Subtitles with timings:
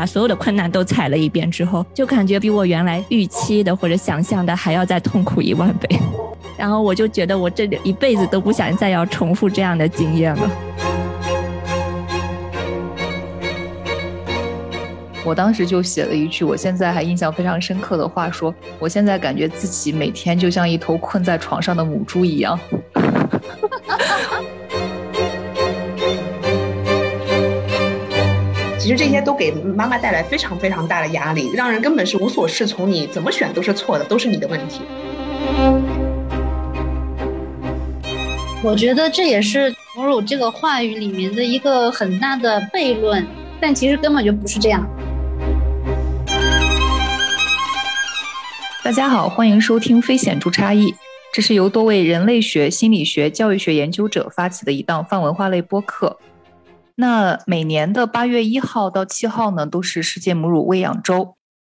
[0.00, 5.86] 把所有的困难都踩了一遍之后，就感觉比我原来预期的或者想象的还要再痛苦一万倍。
[6.56, 10.50] 然后我就觉得我这一辈子都不想再要重复这样的经验了。
[15.22, 22.58] 我当时就写了一句，我现在还印象非常深刻的话，说我现在感觉自己每天就像一头困在床上的母猪一样。
[28.90, 32.90] 实这些都给妈妈带来非常非常大的压力，让人根本是无所适从。
[32.90, 34.80] 你怎么选都是错的，都是你的问题。
[38.62, 43.24] 我觉得这也是母乳这个话语里面的一个很大的悖论，
[43.60, 44.84] 但其实根本就不是这样。
[48.82, 50.86] 大家好，欢迎收听《非显著差异》，
[51.32, 56.18] 这是由多位人类学、心理学、教育学研究者发起的一档泛文化类播客。
[57.00, 61.34] 那每年的八月一号到七号呢，都是世界母乳喂养周。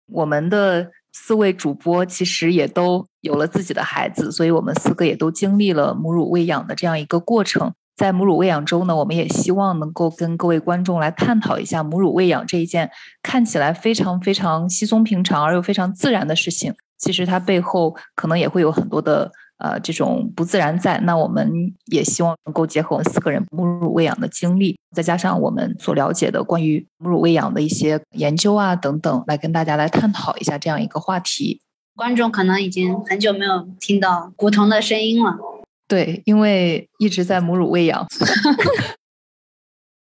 [0.06, 7.72] 我们的四位主播其实也都有了自己的孩子，所以我们四个也都经历了母乳喂养的这样一个过程。
[7.96, 12.90] 在母乳喂养周呢，我们也希望能够跟各位观众来探讨一下母乳喂养这一件
[13.22, 16.74] 看起来非常非常稀松平常而又非常自然的事情。
[16.98, 19.30] 其实它背后可能也会有很多的
[19.62, 20.98] 呃这种不自然在。
[21.04, 21.50] 那我们
[21.86, 31.60] 也希望能够结合我们四个人母乳喂养的经历，再加上我们所了解的关于母乳喂养的一些研究啊等等，来跟大家来探讨一下这样一个话题。
[31.94, 35.38] 观众可能已经很久没有听到古潼的声音了。
[35.86, 38.06] 对，因为一直在母乳喂养。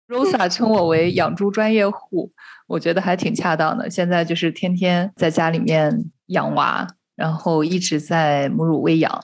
[0.08, 2.32] Rosa 称我为养猪专业户，
[2.68, 3.90] 我觉得还挺恰当的。
[3.90, 9.24] 现在就是天天在家里面养娃，然后一直在母乳喂养。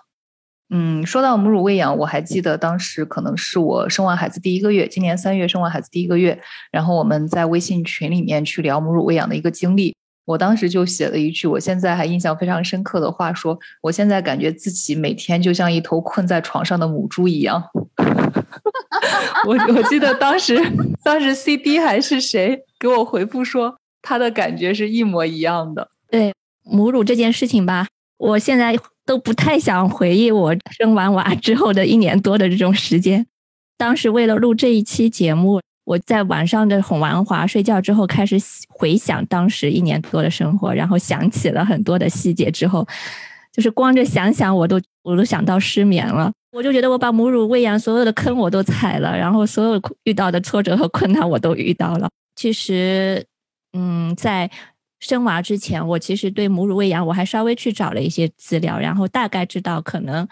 [0.69, 6.39] 嗯，说到母乳喂养，我还记得当时可能是我生完孩子第一个月，今年三月生完孩子第一个月，
[6.71, 9.95] 然后我们在微信群里面去聊母乳喂养的一个经历。
[10.25, 17.63] 我当时就写了一句，我现在还印象非常深刻的话，说我现在感觉自己每天就像一头困在床上的母猪一样。
[19.45, 20.59] 我我记得当时，
[21.03, 25.89] 当时 CD 还是谁给我回复说，他的感觉是一模一样的。
[26.09, 27.85] 对母乳这件事情吧，
[28.17, 33.25] 我现在都不太想回忆我生完娃之后的一年多的这种时间。
[33.77, 38.37] 当时为了录这一期节目，我在晚上的哄完娃睡觉之后，开始
[38.69, 42.87] 回想当时一年多的生活，然后想起了很多的细节之后，
[43.51, 46.31] 就是光着想想我都我都想到失眠了。
[46.53, 52.09] 我就觉得我把母乳喂养所有的坑我都踩了，然后所有遇到的挫折和困难我都遇到了。
[52.37, 53.25] 其实，
[53.73, 54.49] 嗯，在
[54.99, 60.27] 生娃之前，我其实对母乳喂养我还稍微去找了一些资料，然后大概知道可能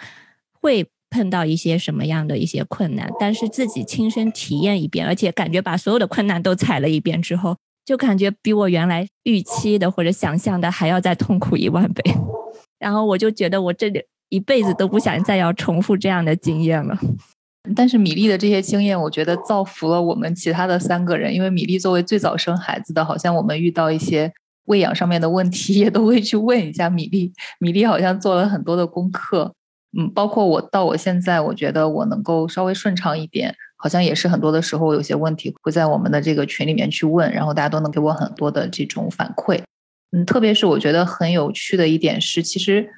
[0.59, 12.03] 会碰到一些什么样的一些困难，但是自己亲身体验一遍，而且感觉把所有的困难都踩了一遍之后，就感觉比我原来预期的或者想象的还要再痛苦一万倍。
[12.79, 14.03] 然后我就觉得我这里。
[14.29, 16.97] 一辈子都不想再要重复这样的经验了。
[17.75, 21.31] 但是米粒的这些经验，我觉得造福了我们其他的三个人。
[21.31, 24.33] 因为米粒作为最早生孩子的，好像我们遇到一些
[24.65, 27.31] 喂养上面的问题， 也都会去问一下米粒。
[27.59, 29.53] 米粒好像做了很多的功课，
[29.97, 39.61] 嗯，包括我到我现在，我觉得我能够稍微顺畅一点，好像也是很多的时候有些问题会在我们的这个群里面去问，然后大家都能给我很多的这种反馈。
[40.11, 42.89] 嗯，特别是我觉得很有趣的一点是，其实。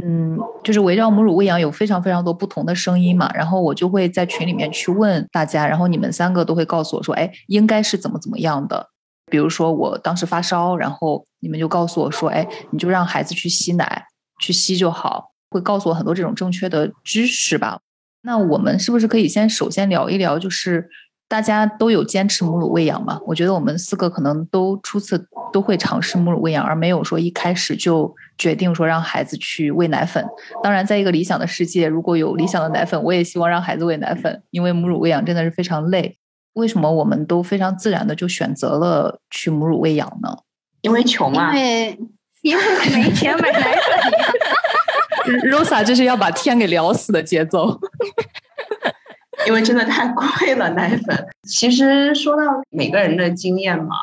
[0.00, 8.90] 嗯，就是围绕母乳喂养有非常非常多不同的声音嘛，然后我就会在群里面去问大家，然后你们三个都会告诉我说，哎，应该是怎么怎么样的。
[9.30, 14.04] 比如说我当时发烧，然后你们就告诉我说，哎，你就让孩子去吸奶，
[14.40, 17.80] 去吸就好，会告诉我很多这种正确的知识吧。
[18.22, 20.88] 那我们是不是可以先首先聊一聊，就是？
[21.30, 23.20] 大家都有坚持母乳喂养吗？
[23.26, 30.26] 我觉得我们四个可能都初次都会尝试母乳喂养，而没有说一开始就决定说让孩子去喂奶粉。
[30.62, 36.16] 当然，在一个理想的世界，如果有理想的奶粉，我也希望让孩子喂奶粉，因为母乳喂养真的是非常累。
[36.58, 40.36] 为什么我们都非常自然的就选择了去母乳喂养呢？
[40.80, 41.54] 因为穷啊！
[41.56, 41.98] 因为
[42.42, 42.62] 因为
[42.94, 45.50] 没钱买奶粉。
[45.50, 47.78] Rosa，这是要把天给聊死的节奏。
[49.46, 51.26] 因为真的太贵了，奶粉。
[51.48, 53.94] 其实说到每个人的经验嘛，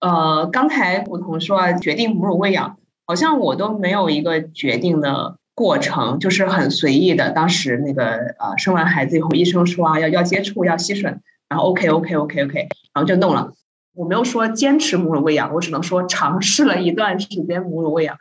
[0.00, 7.30] 呃，刚才古潼说决定母乳喂养，好像我都没有一个决定的过程，就是很随意的。
[7.30, 11.18] 当时那个呃，生完孩子以后，医生说啊，要要接触，要吸吮，
[11.50, 13.52] 然后 OK OK OK OK，然后就弄了。
[13.92, 18.16] 我没有说坚持母乳喂养，我只能说尝试了一段时间母乳喂养。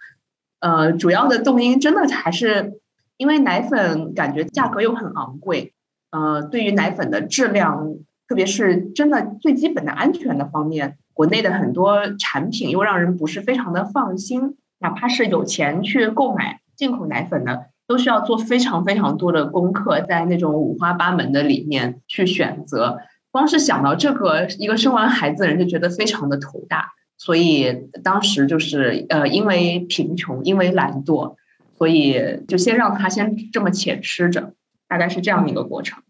[0.59, 2.81] 呃，主要的动因真的还是
[3.17, 5.73] 因为奶粉感觉价格又很昂贵。
[6.09, 7.93] 呃，对于奶粉的质量
[8.27, 14.57] 特别是真的最基本的安全的方面，国内的很多产品又让人不是非常的放心。
[14.79, 22.99] 哪怕是有钱去购买进口奶粉的，都需要做非常非常多的功课，在那种五花八门的里面去选择。
[23.31, 26.93] 光是想到这个，一个生完孩子的人就觉得非常的头大。
[27.17, 31.35] 所以当时就是呃，因为贫穷，因为懒惰，
[31.77, 32.17] 所以
[32.47, 34.53] 就先让他先这么且吃着，
[34.87, 36.01] 大概是这样的一个过程。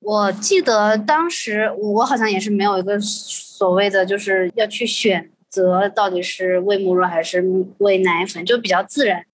[0.00, 7.42] 我记得当时我好像也是没有一个所谓的就是要去选择到底是喂母乳还是
[7.78, 9.24] 喂奶粉，就比较自然。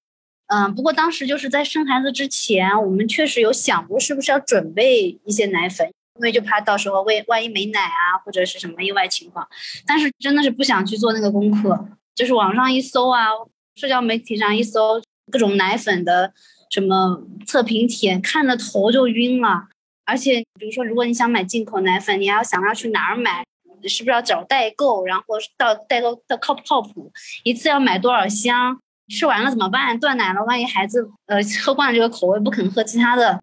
[0.46, 5.91] 嗯，不过当时就是在生孩子之前，我们确实有想过是不是要准备一些奶粉。
[6.17, 9.47] 因为就怕到时候喂万一没奶啊，或者是什么意外情况，
[9.87, 13.27] 但是真的是不想去做那个功课，就是网上一搜啊，
[13.75, 15.03] 社交媒体上一搜
[15.33, 16.33] 各种奶粉的
[16.71, 19.69] 什么测评帖，看的头就晕了。
[20.07, 23.43] 而且比如说，如果你想买进口奶粉，你还要想要去哪儿买，
[23.89, 25.25] 是不是要找代购，然后
[25.57, 27.11] 到代购到靠不靠谱，
[27.43, 28.79] 一次要买多少箱，
[29.09, 29.99] 吃完了怎么办？
[29.99, 33.43] 断奶了，万一孩子呃喝惯了这个口味不肯喝其他的。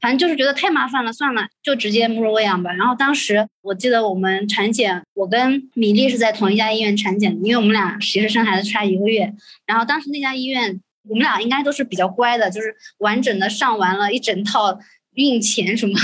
[0.00, 2.72] 反正就是觉得太麻烦了，算了，就直接母乳喂养吧。
[2.72, 9.32] 然后当时我记得我们产检，我跟米粒是在同一家医院产检，因为我们俩其实生孩子差一个月。
[9.66, 14.78] 然后当时那家医院，我们俩应该都是比较乖的，就是完整的上完了一整套
[15.14, 15.98] 孕前什么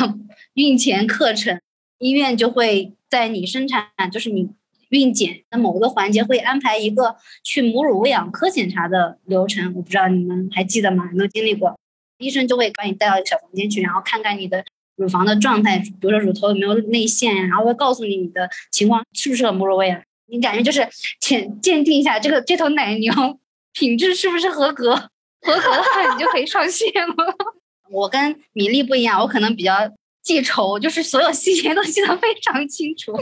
[0.54, 1.60] 孕前课程，
[1.98, 4.50] 医院就会在你生产，就是你
[4.90, 9.72] 孕检的某个环节会安排一个去母乳喂养科检查的流程。
[9.74, 11.08] 我不知道你们还记得吗？
[11.12, 11.78] 有没有经历过？
[12.20, 14.64] 医生就会把你带到小房间去，然后看看你的
[14.96, 20.00] 乳房的状态，比如说乳头有没有内陷呀，然后会告诉你你的情况是不是很母乳喂养。
[20.28, 20.86] 你感觉就是
[21.18, 23.12] 鉴鉴定一下这个这头奶牛
[23.72, 27.14] 品质是不是合格，合格的话你就可以上线了。
[27.90, 29.72] 我跟米粒不一样，我可能比较
[30.22, 33.12] 记仇，就是所有细节都记得非常清楚。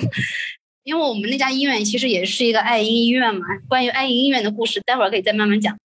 [0.84, 5.76] 因为我们那家医院其实也是一个爱婴医院嘛，关于爱婴医院的故事，待会儿可以再慢慢讲。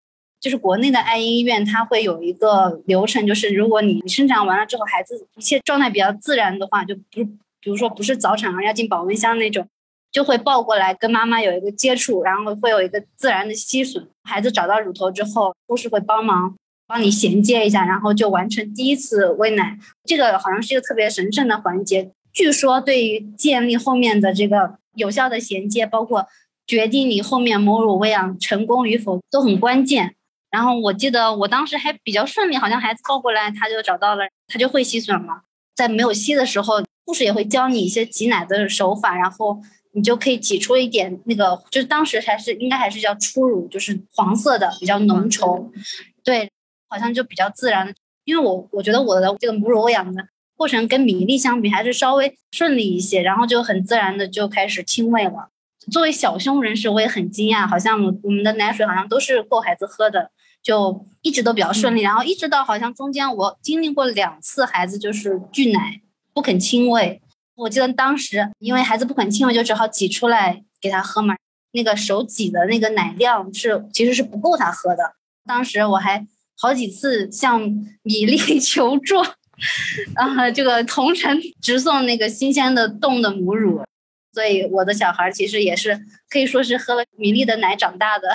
[0.43, 7.23] 就是国内的爱婴医院，它会有一个流程，就是如果你生产完了之后，孩子一切状态比较自然的话，就不，
[7.61, 9.65] 比如说不是早产儿要进保温箱那种，
[10.11, 14.03] 就会抱过来跟妈妈有一个接触，然后会有一个自然的吸吮。
[14.25, 16.53] 孩子找到乳头之后，护士会帮忙
[16.87, 19.79] 帮你衔接一下，然后就完成第一次喂奶。
[20.03, 26.27] 这个好像是一个特别神圣的环节，据说对于建立后面的这个有效的衔接，包括
[26.67, 30.15] 决定你后面母乳喂养成功与否都很关键。
[30.53, 35.41] 然后我记得我当时还比较顺利，好像孩子抱过来他就找到了，他就会吸吮了。
[35.73, 36.75] 在没有吸的时候，
[37.07, 39.59] 护士也会教你一些挤奶的手法，然后
[39.93, 45.71] 你就可以挤出一点那个，就是当时还是应该还是叫初乳，就是黄色的比较浓稠，
[46.23, 46.51] 对，
[46.87, 47.91] 好像就比较自然。
[48.23, 50.23] 因为我我觉得我的这个母乳喂养的
[50.55, 55.49] 过程跟米粒相比还是稍微顺利一些，然后就很自然的就开始亲喂了。
[55.91, 60.29] 作为小胸人士，我也很惊讶，好像我们的奶水好像都是够孩子喝的。
[60.63, 66.01] 就一直都比较顺利，然后一直到好像中间我经历过两次孩子就是拒奶
[66.33, 67.21] 不肯亲喂，
[67.55, 71.35] 我记得当时因为孩子不肯亲喂，就只好挤出来给他喝嘛。
[71.73, 75.15] 那个手挤的那个奶量是其实是不够他喝的。
[75.45, 76.25] 当时我还
[76.57, 77.61] 好几次向
[78.03, 79.19] 米粒 求助，
[80.15, 83.83] 啊，这个同城直送那个新鲜的冻的母乳，
[84.31, 88.29] 所以我的小孩其实也是可以说是喝了米粒的奶长大的。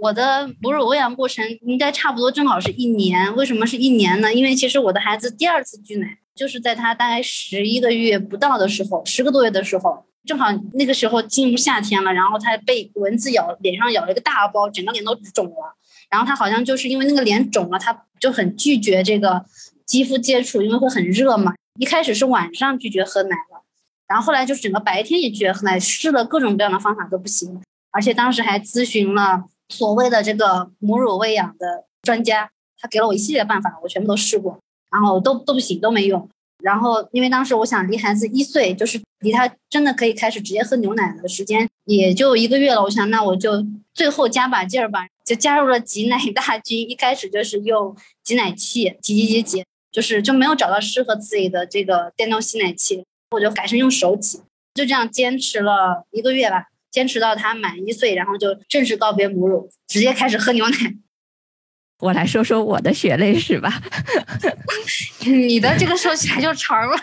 [0.00, 4.32] 我的母乳喂养过程应该差不多正好是一年，为什么是一年呢？
[4.32, 15.76] 因为其实我的孩子第二次拒奶就是在他大概十一个月不到的时候，十个多月的时候，正好那个时候进入夏天了，然后他被蚊子咬，脸上咬了一个大包，整个脸都肿了。
[16.10, 19.44] 然后他好像就是因为那个脸肿了，他就很拒绝这个
[19.86, 21.54] 肌肤接触，因为会很热嘛。
[21.80, 23.62] 一开始是晚上拒绝喝奶了，
[24.06, 27.60] 然后后来就是整个白天也拒绝喝奶，试了各种各样的方法都不行，
[27.90, 29.44] 而且当时还咨询了。
[29.68, 34.58] 所谓的这个母乳喂养的专家，他给了我一系列办法，我全部都试过，
[34.90, 36.28] 然后都都不行，都没用。
[36.62, 46.88] 然后因为当时我想离孩子一岁，就是离他真的可以开始直接喝牛奶的时间也就一个月了，我想那我就最后加把劲儿吧，就加入了挤奶大军。
[46.88, 54.40] 一开始就是用挤奶器挤挤挤挤，就是就没有找到适合自己的这个电动吸奶器，我就改成用手挤，
[54.74, 56.68] 就这样坚持了一个月吧。
[56.96, 60.76] 坚持到他满一岁，然后就正式告别母乳，直接开始喝牛奶。
[61.98, 63.82] 我来说说我的血泪史吧。
[65.20, 66.96] 你的这个说起来就长了。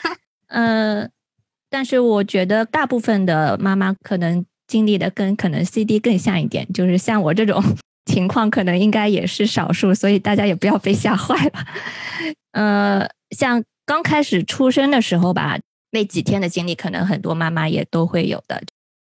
[0.48, 1.08] 嗯，
[1.70, 7.64] 但是我觉得大部分的妈妈可能经历的跟可能 CD 更像一点，就是像我这种
[8.06, 11.66] 情况，可能应该也是少数，所以大家也不要被吓坏了。
[12.54, 15.60] 呃，像刚开始出生的时候吧。
[15.96, 18.60] 那几天的经历，可能很多妈妈也都会有的。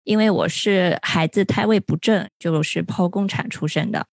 [0.03, 4.05] 因为我是孩子胎位不正，就是剖宫产出生的。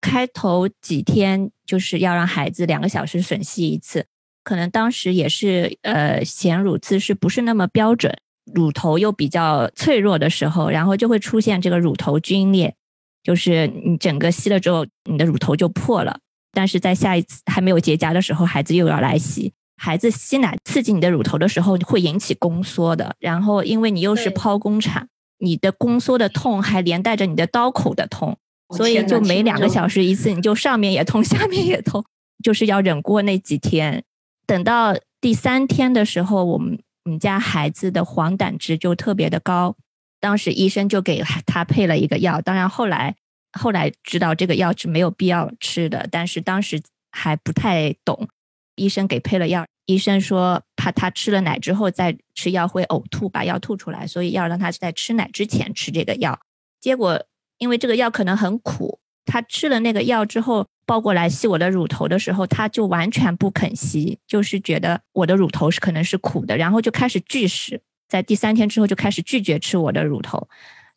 [0.00, 4.06] 开头几天就是要让孩子两个小时吮吸一次，
[4.42, 8.14] 可能当时也是呃显乳姿势不是那么标准，
[8.54, 12.74] 乳头又比较脆弱的时候，然后就会出现这个乳头皲裂，
[13.22, 16.18] 就是你整个吸了之后，你的乳头就破了。
[16.52, 19.52] 但是在下一次还没有结痂的时候，孩子又要来吸。
[19.76, 23.16] 孩子吸奶刺激你的乳头的时候，会引起宫缩的。
[23.18, 25.08] 然后因为你又是剖宫产。
[25.38, 28.38] 你的宫缩的痛还连带着你的刀口的痛，
[28.76, 32.04] 所以就每两个小时一次，你就上面也痛，下面也痛，
[32.42, 34.04] 就是要忍过那几天。
[34.46, 39.76] 等到第三天的时候，我们我们家孩子的黄疸值就特别的高，
[40.20, 42.40] 当时医生就给他配了一个药。
[42.40, 43.14] 当然后来
[43.52, 48.28] 后来知道这个药是没有必要吃的，但是当时还不太懂，
[48.76, 49.66] 医生给配了药。
[49.86, 56.38] 医生说，怕他吃了奶之后再吃药会呕吐，把药吐出来，所以要让他在吃奶之前吃这个药。
[56.78, 57.24] 结果
[57.56, 70.46] 因为这个药可能很苦，他吃了那个药之后，抱过来吸我的乳头的时候，他就完全不肯吸，就是觉得我的乳头是可能是苦的，然后就开始拒食，在第三天之后就开始拒绝吃我的乳头。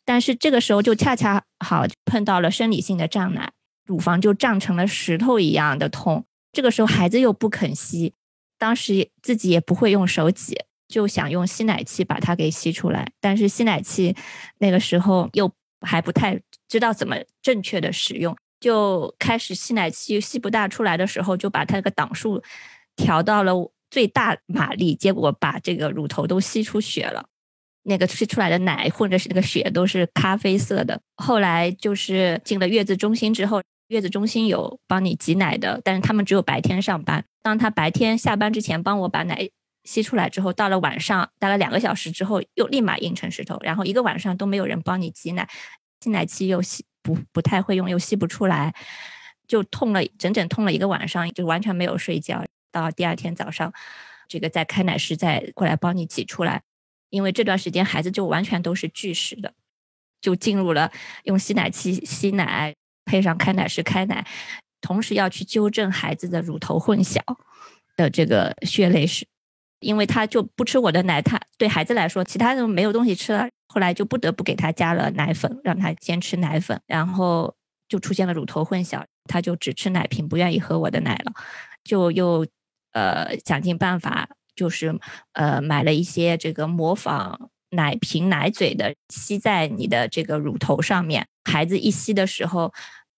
[0.04, 3.52] 但是这个时候就恰恰好碰到了生理性的胀奶，
[3.86, 6.26] 乳房就胀成了石头一样的痛。
[6.52, 8.12] 这个时候孩子又不肯吸。
[8.58, 10.56] 当时自己也不会用手挤，
[10.88, 13.10] 就想用吸奶器把它给吸出来。
[13.20, 14.14] 但是吸奶器
[14.58, 15.50] 那个时候又
[15.80, 22.42] 还不太知道怎么正确的使用，就开始吸奶器吸不大出来的时候，就把它那个档数
[22.96, 27.26] 调到了最大马力，结果把这个乳头都吸出血了。
[27.84, 31.00] 那个吸出来的奶或者是那个血都是咖啡色的。
[31.16, 33.62] 后来就是进了月子中心之后。
[33.88, 37.24] 月子中心有帮你挤奶的，但是他们只有白天上班。
[37.42, 39.48] 当他白天下班之前帮我把奶
[39.84, 45.48] 吸出来之后，到了晚上大概两个小时之后，又立马硬成石头，然后一个晚上都没有人帮你挤奶，
[46.02, 48.74] 吸奶器又吸不不太会用，又吸不出来，
[49.46, 52.44] 就痛了整整痛了一个晚上，就完全没有睡觉。
[52.70, 53.72] 到第二天早上，
[54.28, 56.60] 这个再开奶师再过来帮你挤出来，
[57.08, 59.54] 因为这段时间孩子就完全都是拒食的，
[60.20, 60.92] 就进入了
[61.24, 62.74] 用吸奶器吸奶。
[63.08, 64.26] 配上开奶师开奶，
[64.82, 67.18] 同时要去纠正孩子的乳头混淆
[67.96, 69.26] 的这个血泪史，
[69.80, 77.54] 因为他就不吃我的奶，他对孩子来说其他的没有东西吃了，后来就不得不给他加了奶粉，让他先吃奶粉，然后
[77.88, 81.32] 就出现了乳头混淆，他就只吃奶瓶，不愿意喝我的奶了，
[81.82, 82.46] 就又
[82.92, 84.94] 呃想尽办法，就是
[85.32, 87.50] 呃买了一些这个模仿。
[87.70, 92.72] 奶瓶、奶嘴的吸在你的这个乳头上面，孩子一吸的时候，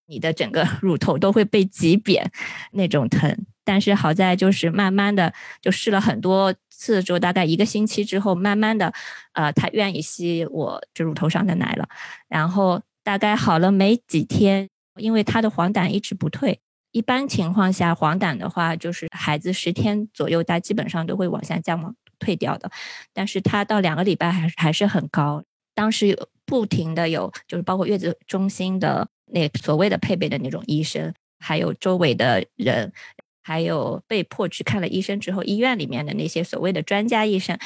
[0.07, 2.31] 你的整个 乳头都会被挤扁，
[2.73, 3.37] 那种疼。
[3.65, 8.93] 但是好在就是慢慢的就试了很多次之后，大概一个星期之后，慢慢的，
[9.33, 11.89] 呃，他愿意吸我这乳头上的奶了。
[12.29, 16.61] 然后大概好了没几天，因为他的黄疸一直不退。
[16.93, 21.93] 一般情况下，黄疸的话，就是孩子十天左右，他基本上都会往下降嘛。
[22.19, 22.71] 退掉的，
[23.15, 25.43] 但是他到两个礼拜还还是很高。
[25.75, 32.93] 当时有不停的有，就是包括月子中心的那所谓的配备的那种医生，还有周围的人，
[33.41, 37.57] 还有被迫去看了医生之后，医院里面的那些所谓的专家医生，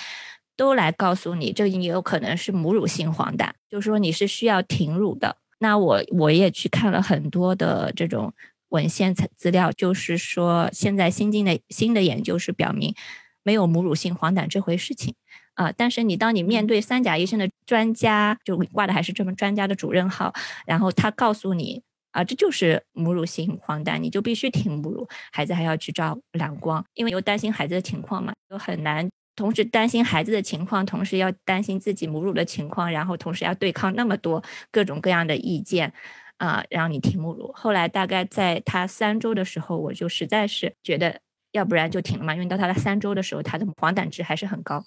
[0.55, 5.39] 都来告诉你，这也有可能是母乳性黄疸，就是说你是需要停乳的。
[5.61, 8.35] 那我我也去看了很多的这种
[8.69, 12.95] 文献资料，就是说现在新进的新的研究是表明。
[13.47, 15.15] 没有母乳性黄疸这回事情
[15.55, 15.73] 啊！
[15.77, 20.33] 但是你当你面对三甲医生的专家，就挂的还是这么专家的主任号，
[20.67, 21.83] 然后他告诉你
[22.13, 35.93] 啊，这就是母乳性黄疸，你就必须停母乳，孩子还要去照蓝光，因为又担心孩子的情况嘛，又很难同时担心孩子的情况，同时要担心自己母乳的情况，然后同时要对抗那么多各种各样的意见
[36.39, 37.53] 啊，让你停母乳。
[37.55, 41.21] 后来大概在他三周的时候，我就实在是觉得。
[41.55, 44.85] 要不然就停了嘛，因为到他的三周的时候，他的黄疸值还是很高，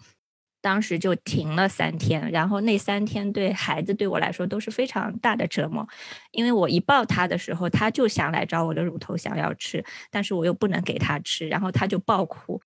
[0.67, 2.29] 当时就停了三天。
[2.29, 5.87] 然后那三天对孩子对我来说都是非常大的折磨，
[6.31, 9.81] 因为我一抱他的时候，他就想来找我的乳头想要吃，
[10.11, 12.61] 但是我又不能给他吃，然后他就爆哭，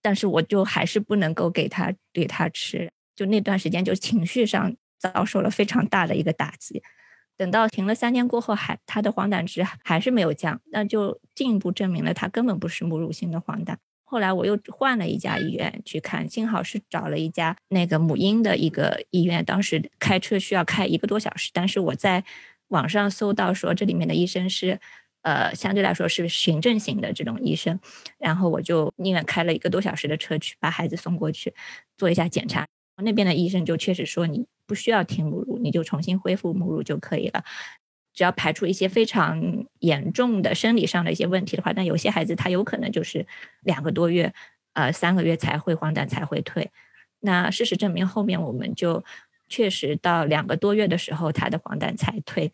[0.00, 6.80] 但是我就还是不能够给他给他吃，就那段时间就情绪上遭受了非常大的一个打击。
[7.36, 13.74] 等到停了三天过后，还他的黄疸值还是没有降，那就进一步证明了他根本不是母乳性的黄疸。
[14.04, 22.22] 后来我又换了一家医院去看，幸好是找了一家那个母婴的一个医院，当时开车需要开一个多小时，但是我在
[22.68, 24.78] 网上搜到说这里面的医生是
[25.22, 27.80] 呃，相对来说是行政型的这种医生，
[28.18, 31.54] 然后我就宁愿开了一个多小时的车去把孩子送过去
[31.96, 32.66] 做一下检查。
[33.02, 37.42] 那边的医生就确实说你不需要停母乳，你就重新恢复母乳就可以了。
[38.14, 43.26] 只要排除一些非常严重的生理上的一些问题的话，但有些孩子他有可能就是
[43.62, 44.32] 两个多月，
[44.72, 46.70] 呃，三个月才会黄疸才会退。
[47.20, 49.04] 那事实证明，后面我们就
[49.48, 52.52] 确实到两个多月的时候，他的黄疸才退。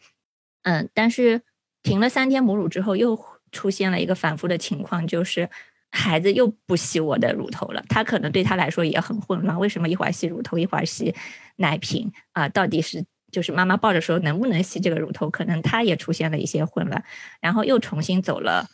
[0.63, 1.43] 嗯，但是。
[1.83, 3.19] 停了三天母乳之后，又
[3.53, 5.49] 出现了一个反复的情况，就是
[5.91, 7.83] 孩子又不吸我的乳头了。
[7.89, 11.15] 他可能对他来说也很混乱，为什么一会儿吸乳头，一会儿吸
[11.57, 12.47] 奶瓶啊？
[12.51, 15.31] 到底是就是妈妈抱着说能不能吸这个乳头？
[15.31, 17.05] 可能他也出现了一些混乱，
[17.41, 18.67] 然后又重新走了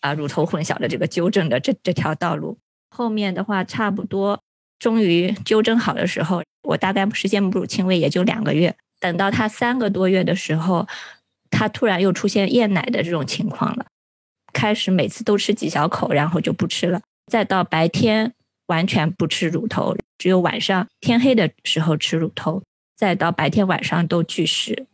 [0.00, 2.58] 啊乳头混淆的这个纠正的这这条道路。
[2.90, 4.42] 后面的话，差不多
[4.78, 10.86] 终于纠正好的时候，我大概实现母乳亲喂也就两个月，等到他三个多月的时候。
[11.50, 13.86] 他突然又出现厌奶的这种情况了，
[14.52, 18.34] 开始每次都吃几小口，然后就不吃了，再到白天
[18.66, 22.62] 完全不吃乳头，只有晚上天黑的时候吃乳头，
[22.98, 24.86] 再到白天晚上都拒食。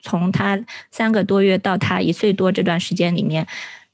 [0.00, 3.44] 从他三个多月到他一岁多这段时间里面，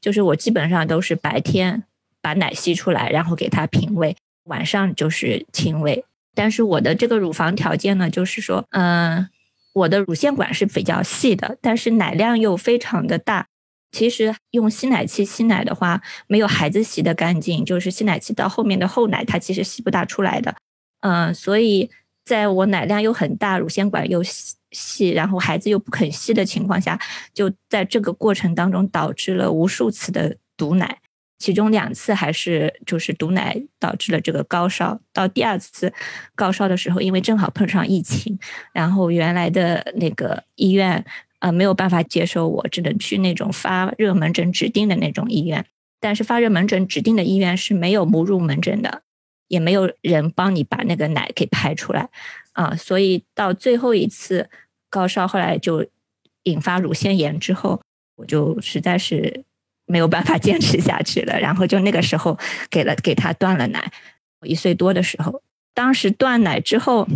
[0.01, 1.83] 就是我基本上都是白天
[2.21, 6.05] 把奶吸出来，然后给他平喂，晚上就是亲喂。
[6.35, 9.29] 但是我的这个乳房条件呢，就是说，嗯。
[9.75, 13.49] 我的乳腺管是比较细的，但是奶量又非常的大。
[13.91, 17.65] 其实用吸奶器吸奶的话，没有孩子吸的干净。
[17.65, 20.55] 就是吸奶器到后面的后奶，它其实吸不大出来的。
[21.01, 21.91] 嗯，所以
[22.25, 24.23] 在我奶量又很大，乳腺管又
[24.73, 26.99] 细，然后孩子又不肯吸的情况下，
[27.33, 30.99] 就在这个过程当中导致了无数次的堵奶。
[31.37, 35.93] 其中两次还是就是堵奶导致了这个高烧，到第二次
[36.35, 38.39] 高烧的时候，因为正好碰上疫情，
[38.73, 41.05] 然后原来的那个医院
[41.41, 45.67] 呃没有办法接受我，只能去那种发热门诊指定的那种医院。
[46.01, 49.03] 但是发热门诊指定的医院是没有母乳门诊的，
[49.49, 52.09] 也没有人帮你把那个奶给排出来
[52.53, 54.49] 啊，所以到最后一次
[54.91, 55.87] 高烧，后来就
[56.45, 57.81] 引发乳腺炎之后，
[58.17, 59.45] 我就实在是。
[59.87, 62.39] 没有办法 坚持下去了，然后就那个时候
[62.71, 63.93] 给了给他断了奶，
[64.41, 65.43] 一岁多的时候，
[65.75, 67.07] 当时断奶之后，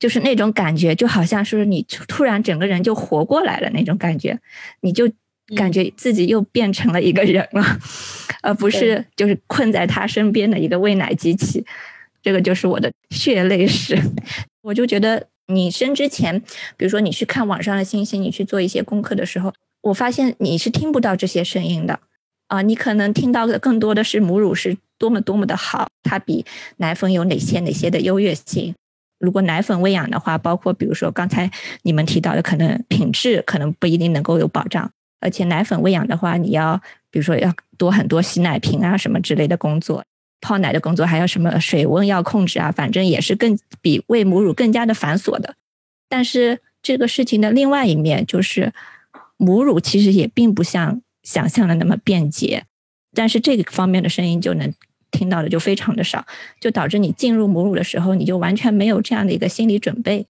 [0.00, 4.36] 就是那种感觉，就好像是你突然整个人就活过来了那种感觉，
[4.80, 5.08] 你就
[5.56, 7.62] 感觉自己又变成了一个人了，
[8.42, 11.64] 而不是就是困在他身边的一个喂奶机器。
[12.22, 13.98] 这个就是我的血泪史。
[14.62, 16.38] 我就觉得你生之前，
[16.76, 22.00] 比如说你去看网上的信息，你去做一些功课的时候，我发现你是听不到这些声音的。
[22.48, 26.44] 啊，你可能听到的更多的是母乳是多么多么的好，它比
[26.78, 28.74] 奶粉有哪些哪些的优越性。
[29.18, 31.50] 如果奶粉喂养的话，包括比如说刚才
[31.82, 40.04] 你们提到的，可能品质可能不一定能够有保障，而且奶粉喂养的话，你要比如说要多很多洗奶瓶啊什么之类的工作，
[40.40, 45.54] 泡奶的工作还要什么水温要控制啊，反正也是更比喂母乳更加的繁琐的。
[46.08, 48.72] 但是这个事情的另外一面就是，
[49.36, 51.02] 母乳其实也并不像。
[51.24, 52.64] 想象的那么便捷，
[53.12, 54.72] 但是这个方面的声音就能
[55.10, 56.24] 听到的就非常的少，
[56.58, 60.24] 就导致你进入母乳的时候，你就完全没有这样的一个心理准备，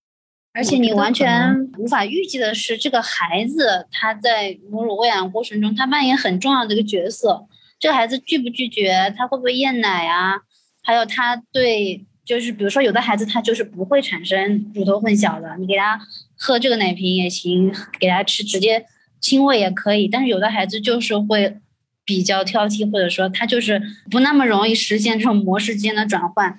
[0.59, 7.47] 而且你完全无法预计的是，这个孩子他在母乳喂养过程中，他扮演很重要的一个角色。
[7.79, 10.41] 这个孩子拒不拒绝，他会不会厌奶啊？
[10.83, 16.01] 还有他对，就是比如说有的孩子他就是不会产生乳头混淆的，你给他
[16.37, 18.85] 喝这个奶瓶也行，给他吃直接。
[19.21, 21.57] 亲喂也可以，但是有的孩子就是会
[22.05, 26.59] 比较挑剔，或者说他就是不那么容易实现这种模式之间的转换。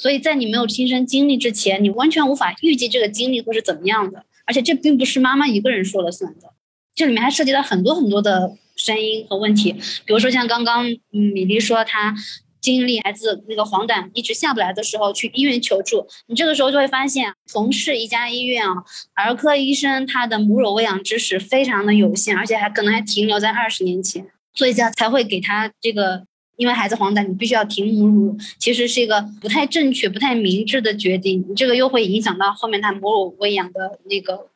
[0.00, 4.24] 所以在你没有亲身经历之前，你完全无法预计这个经历会是怎么样的。
[4.46, 6.54] 而且这并不是妈妈一个人说了算的，
[6.94, 9.72] 这里面还涉及到很多很多的声音和问题。
[10.06, 12.14] 比如说像刚刚米粒说她。
[12.60, 18.84] 经历孩子那个黄疸一直下不来的时候，去医院求助，你这个时候就会发现，同是一家医院啊，
[19.14, 26.26] 儿科医生他的母乳喂养知识非常的有限，而且还可能还停留在二十年前，所以才才会给他这个，
[26.60, 34.46] 因为孩子黄疸，你必须要停母乳，其实是一个不太正确、不太明智的决定，这个又会影响到后面他母乳喂养的那个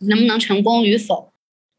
[0.00, 1.32] 能不能成功与否，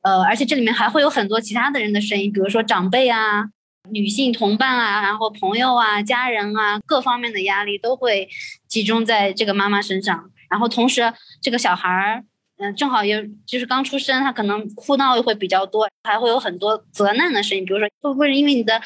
[0.03, 3.49] 呃，而且这里面还会有很多其他的人的声音，比如说长辈啊。
[3.91, 8.29] 女性同伴啊，然后朋友啊、家人啊，各方面的压力都会
[8.65, 10.31] 集中在这个妈妈身上。
[10.49, 12.23] 然后同时，这个小孩儿，
[12.59, 18.81] 嗯，正好也就是刚出生，他可能哭闹会比较多，还会有很多责难的声音，比如说会不会因为你的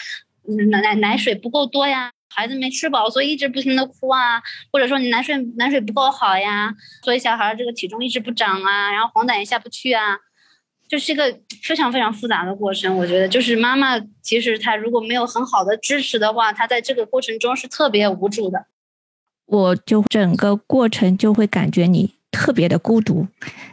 [0.70, 10.18] 奶奶奶水不够多呀，孩子没吃饱，所以一直不停的哭啊，或者说你奶水奶水不够好呀，所以小孩这个体重一直不长啊，然后黄疸也下不去啊。
[10.88, 12.96] 就是一个非常非常复杂的过程。
[12.96, 18.68] 我觉得，就是妈妈其实她如果没有很好的支持的话，她在这个过程中是特别无助的。
[19.48, 23.28] 我就整个过程就会感觉你特别的孤独，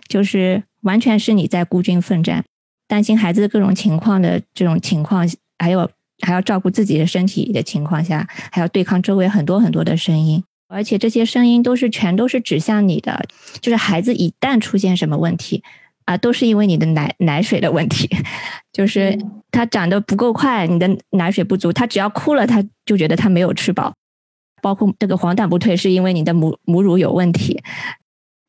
[0.09, 2.45] 就是完全是你在孤军奋战，
[2.89, 5.25] 担心孩子各种情况的这种情况，
[5.57, 5.89] 还有
[6.25, 13.25] 还要照顾自己的身体的情况下，还要对抗周围很多很多的声音，而且这些声音都是全都是指向你的，
[13.61, 15.63] 就是孩子一旦出现什么问题
[16.07, 18.09] 啊，都是因为你的奶奶水的问题，
[18.73, 19.19] 就是
[19.51, 23.95] 他长得不够快，你的奶水不足，他只要哭了，他就觉得他没有吃饱。
[24.63, 27.63] 包括这个黄疸不退，是因为你的母母乳有问题，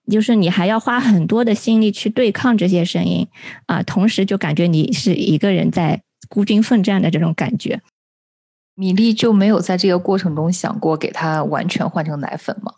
[0.10, 3.28] 就是你还要花很多的心力去对抗这些声音
[3.66, 7.82] 啊，同时就感觉你是一个人在孤军奋战的这种感觉。
[8.76, 12.74] 米粒就没有在这个过程中想过给他完全换成奶粉吗？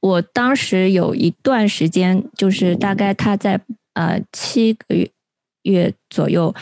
[0.00, 3.60] 我当时有一段时间，就是大概他在
[3.94, 5.10] 呃七个月
[5.62, 6.54] 月左右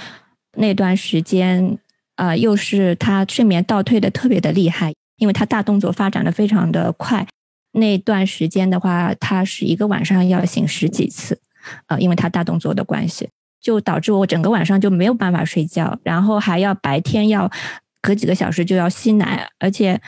[0.52, 1.78] 那段时间
[2.16, 4.92] 啊，又是他睡眠倒退的特别的厉害。
[5.18, 7.26] 因为他大动作发展的非常的快，
[7.72, 11.40] 那段时间的话，他是一个晚上要醒十几次，
[11.86, 13.30] 呃，因为他大动作的关系，
[13.66, 17.50] 就导致我整个晚上就没有办法睡觉，然后还要白天要
[18.00, 20.00] 隔几个小时就要吸奶，而且，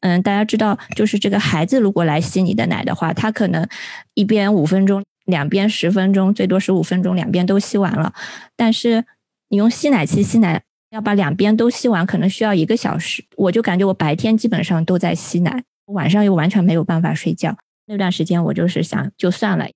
[0.00, 3.66] 嗯，大家知道，就是这个孩子如果来吸你的奶的话，他可能
[4.12, 8.12] 一边五分钟，两边十分钟，最多十五分钟，两边都吸完了，
[8.54, 9.06] 但是
[9.48, 10.60] 你用吸奶器吸奶。
[10.90, 13.24] 要把两边都吸完，可能需要一个小时。
[13.36, 17.56] 我就感觉我白天基本上都在吸奶，晚上又完全没有办法睡觉。
[17.86, 19.66] 那段时间我就是想就算了，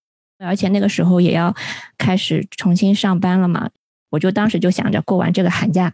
[0.40, 1.54] 而且那个时候也要
[1.98, 3.70] 开始重新上班了嘛。
[4.10, 5.92] 我就当时就想着过完这个寒假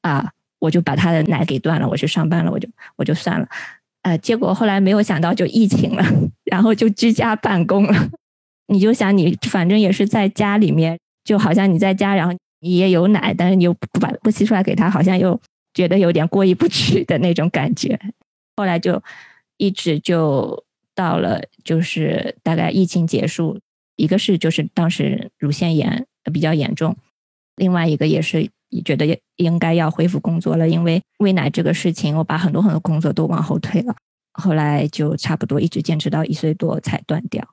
[0.00, 3.46] 啊，我就把他的奶给断了，我去上班了，我就我就算了。
[4.02, 6.04] 呃，结果后来没有想到就疫情了，
[6.50, 8.08] 然后就居家办公了。
[8.68, 12.34] 你就想你反正也是在家里面，就好像你在家，然后。
[12.60, 15.40] 你也有奶，但是你又不把不吸出来给他，好像又
[15.72, 17.96] 觉得有点过意不去的那种感觉。
[18.56, 19.00] 后来就
[19.58, 23.60] 一直就到了，就是大概疫情结束，
[23.98, 26.96] 一个是就是当时乳腺炎比较严重，
[27.56, 28.48] 另外一个也是
[28.84, 33.94] 觉得应该要恢复工作了，因为喂奶这个事情，我把很多很多工作都往后推了。
[34.32, 37.44] 后来就差不多一直坚持到一岁多才断掉。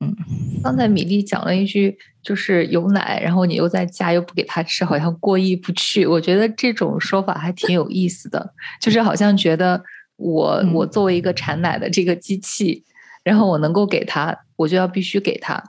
[0.00, 0.16] 嗯，
[0.64, 6.04] 刚才米粒讲了一句，就是有奶，然后你又在家又不给他吃，好像过意不去。
[6.04, 9.80] 我觉得这种说法还挺有意思的，就是好像觉得
[10.16, 12.82] 我我作为一个产奶的这个机器，
[13.22, 15.62] 然后我能够给他，我就要必须给他。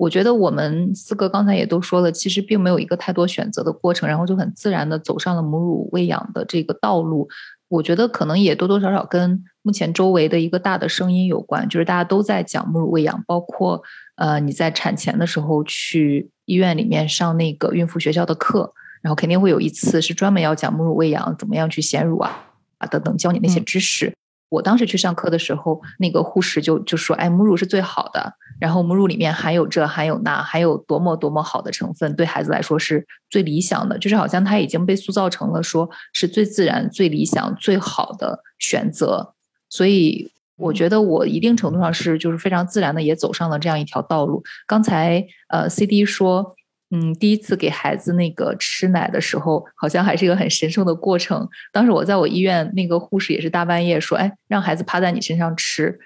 [0.00, 7.28] 我觉得我们四个刚才也都说了，其实并没有一个太多选择的过程，然后就很自然的走上了母乳喂养的这个道路。
[7.68, 13.82] 我觉得可能也多多少少跟目前周围的一个大的声音有关，就是大家都在讲母乳喂养，包括
[14.16, 22.30] 呃你在产前的时候去医院里面上那个孕妇学校的课，然后肯定会有一次是专门要讲母乳喂养，怎么样去衔乳啊
[22.78, 24.14] 啊等等，教你那些知识。
[24.50, 33.96] 我当时去上课的时候，那个护士就就说：“哎，母乳是最好的，然后母乳里面含有这含有那，还有多么多么好的成分，对孩子来说是最理想的。
[33.96, 39.34] 就是好像它已经被塑造成了说是最自然、最理想、最好的选择。
[39.68, 44.42] 所以我觉得我一定程度上是就是非常自然的也走上了这样一条道路。
[44.66, 46.56] 刚才呃，C D 说。”
[46.90, 51.48] 嗯，第一次给孩子那个吃奶的时候，好像还是一个很神圣的过程。
[51.72, 55.98] 当时我在我医院，那个护士也是大半夜说：“哎，让孩子趴在你身上吃。”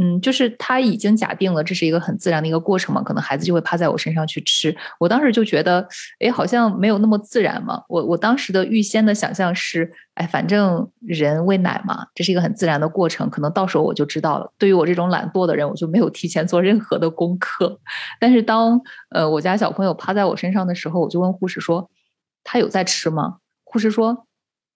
[0.00, 4.74] 嗯，就是他已经假定了这是一个很自然的一个过程嘛，可能孩子就会趴在我身上去吃。
[4.98, 5.86] 我当时就觉得，
[6.18, 7.82] 哎，好像没有那么自然嘛。
[7.88, 14.50] 我我当时的预先的想象是，哎，反正人喂奶嘛，这是一个很自然的过程，可能到时候我就知道了。
[14.56, 17.78] 对于我这种懒惰的人，我就没有提前做任何的功课。
[18.18, 21.90] 但是当呃我家小朋友趴在我身上的时候，我就问护士说
[22.42, 24.26] ：“他有在吃吗？”护士说：“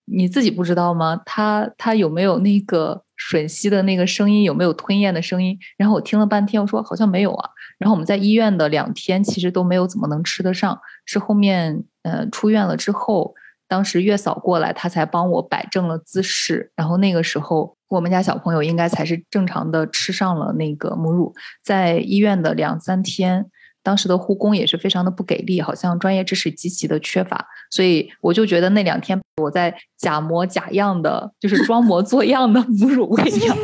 [0.05, 1.23] 你自己不知道吗？
[1.25, 5.59] 他他有没有那个？”吮吸的那个声音有没有吞咽的声音？
[5.77, 7.51] 然后我听了半天，我说好像没有啊。
[7.79, 10.79] 然后我们在医院的两天，其实都没有怎么能吃得上。
[11.05, 13.35] 是后面呃出院了之后，
[13.69, 16.71] 当时月嫂过来，她才帮我摆正了姿势。
[16.77, 21.35] 然后那个时候，我们家小朋友应该才是正常的吃上了那个母乳。
[21.63, 23.47] 在医院的两三天。
[23.87, 33.57] 当时的护工也是非常的不给力，好像专业知识极其的缺乏，所以我就觉得那两天我在假模假样的，就是装模作样的母乳喂养。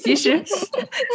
[0.00, 0.38] 其实，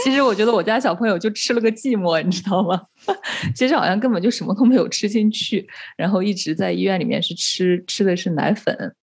[0.04, 2.82] 其实我觉得我家小朋友就吃了个寂寞，你知道吗？
[3.56, 8.96] 其实好像根本就什么都没有吃进去，然后一直在医院里面是吃吃的是奶粉。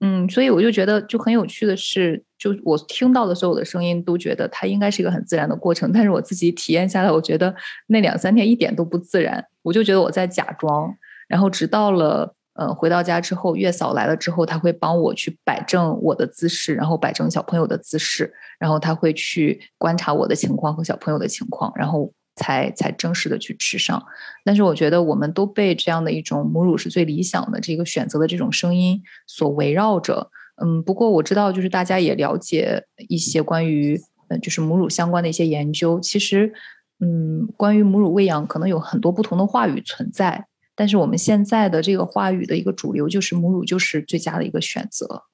[0.00, 7.52] 嗯，所以我就觉得就很有趣的是，就我听到的所有的声音都觉得它应该是一个很自然的过程，但是我自己体验下来，我觉得
[7.88, 10.94] 那两三天一点都不自然，我就觉得我在假装，
[11.28, 24.02] 然后直到了呃回到家之后，月嫂来了之后，他会帮我去摆正我的姿势，然后摆正小朋友的姿势，然后他会去观察我的情况和小朋友的情况，然后才才正式的去吃上。
[24.44, 30.30] 但是我觉得我们都被这样的一种母乳是最理想的这个选择的这种声音所围绕着。
[30.60, 36.00] 嗯，不过我知道，就是大家也了解一些关于嗯，就是母乳相关的一些研究。
[36.00, 36.52] 其实，
[37.00, 40.46] 嗯，关于母乳喂养，可能有很多不同的话语存在。
[40.74, 45.24] 但是我们现在的这个话语的一个主流，就是母乳就是最佳的一个选择。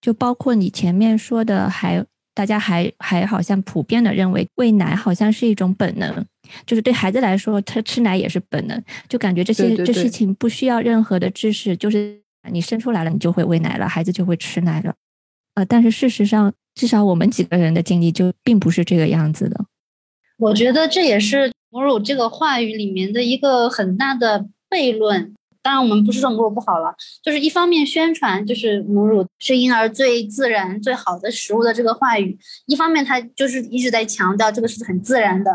[0.00, 2.04] 就包括你前面说的，还
[2.38, 6.24] 大家还还好像普遍的认为，喂奶好像是一种本能，
[6.64, 12.20] 就是对孩子来说，他吃奶也是本能，就感觉这些这事情不需要任何的知识，就是。
[12.50, 14.94] 你生出来了，你就会喂奶了，孩子就会吃奶了，
[15.54, 19.66] 呃，但是事实上，至少我们几个人的经历就并不是这个样子的。
[20.38, 25.34] 我觉得这也是母乳这个话语里面的一个很大的悖论。
[25.68, 35.50] 当然，我们不是说母乳不好了，就是一方面宣传就是母乳是婴儿最自然、最好的食物的这个话语，一方面他就是一直在强调这个是很自然的，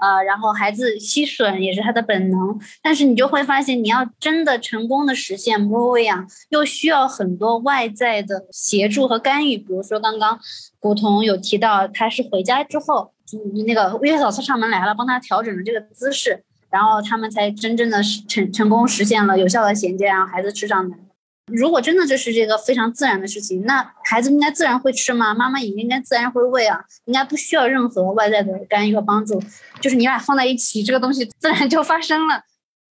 [0.00, 2.58] 呃，然后孩子吸吮也是他的本能。
[2.82, 9.58] 但是你就会发现，你要真的成功的实现母乳喂养，又需要很多外在的协助和干预。
[9.58, 10.40] 比如说刚刚
[10.80, 13.12] 古潼有提到，他是回家之后，
[13.66, 16.42] 那个月嫂上门来了，帮他调整了这个姿势。
[16.70, 20.96] 然后他们才真正的成成功实现了有效的衔接，然后孩子吃上奶。
[21.46, 25.34] 如果真的这是这个非常自然的事情，那孩子应该自然会吃吗？
[25.34, 29.42] 妈妈也应该自然会喂啊，应该不需要任何外在的干预和帮助，
[29.80, 32.42] 就是你俩放在一起，这个东西自然就发生了。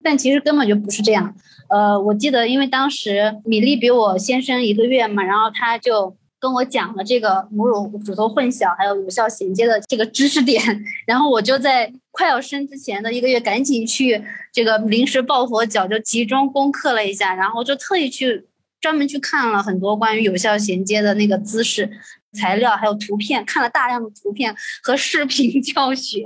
[0.03, 1.35] 但其实根本就不是这样。
[1.69, 6.15] 呃，我记得因为当时米粒比我先生一个月嘛，然后他就。
[6.39, 10.61] 跟我讲了这个母乳乳头混淆还有有效衔接的这个知识点，
[11.07, 14.19] 然后我就在快要生之前的一个月赶紧去
[14.51, 18.43] 这个临时抱佛脚，就集中攻克了一下，然后就特意去
[18.81, 21.91] 专门去看了很多关于有效衔接的那个姿势。
[22.33, 26.23] 材料还有图片，看了大量的图片和视频 教学，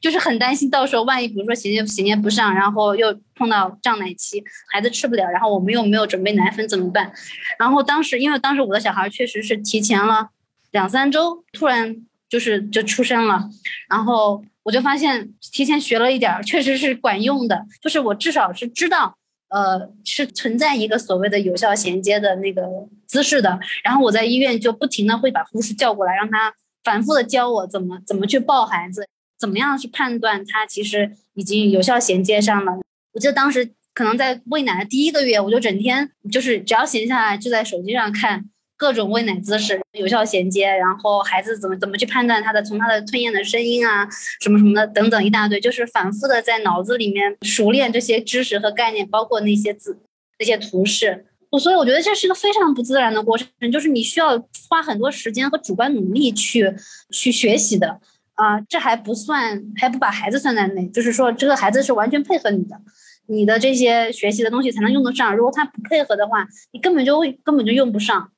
[0.00, 7.12] 就是很担心到时候万一比如说衔接衔接不上，然后又碰到胀奶期，孩子吃不了，然后我们又没有准备奶粉怎么办？
[7.58, 10.28] 然后当时因为当时我的小孩确实是提前了
[10.72, 11.96] 两三周，突然
[12.28, 13.48] 就是就出生了，
[13.88, 19.16] 然后我就发现提前学了一点，确实是管用的，就是我至少是知道。
[19.48, 22.62] 呃，是存在一个所谓的有效衔接的那个
[23.06, 23.58] 姿势的。
[23.82, 26.52] 然后我在医院就不停的会把护士叫过来，让他
[26.84, 29.08] 反复的教我怎么怎么去抱孩子，
[29.40, 32.72] 怎么样去判断他其实已经有效衔接上了。
[33.14, 38.44] 我记得当时可能在喂奶的第一个月，我就整天就是只要闲下来就在手机上看。
[38.78, 44.08] 各种喂奶姿势有效衔接，然后孩子怎么怎么去判断他的从他的吞咽的声音啊，
[44.40, 49.98] 什么什么的等等一大堆，就是反复的在脑子里面熟练这些知识和概念，包括那些字、
[50.38, 51.26] 那些图示。
[51.50, 54.38] 我所以我觉得这是个非常不自然的过程，就是你需要
[54.68, 56.72] 花很多时间和主观努力去
[57.10, 57.98] 去学习的
[58.34, 58.60] 啊。
[58.68, 62.80] 这还不算，还不把孩子算在内，就是说这个孩子是完全配合你的，
[63.26, 65.34] 你的这些学习的东西才能用得上。
[65.34, 68.30] 如果他不配合的话，你根本就会根本就用不上。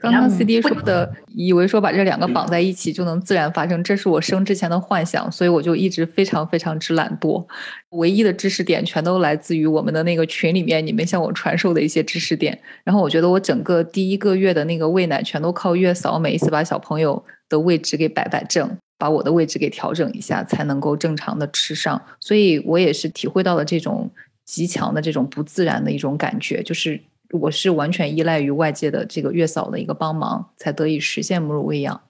[0.00, 7.44] 刚刚 C D 说的，以为说把这两个绑在一起就能自然发生，这是我生之前的幻想，所以我就一直非常非常之懒惰。
[7.90, 12.56] 唯一的知识点全都来自于我们的那个群里面，你们向我传授的一些知识点。
[12.84, 22.00] 然后我觉得我整个第一个月的那个喂奶，全都靠月嫂每一次把小朋友的位置给摆摆正，把我的位置给调整一下，才能够正常的吃上。
[22.20, 24.08] 所以我也是体会到了这种
[24.44, 27.00] 极强的这种不自然的一种感觉，就是。
[27.32, 32.00] 我是完全依赖于外界的这个月嫂的一个帮忙，才得以实现母乳喂养。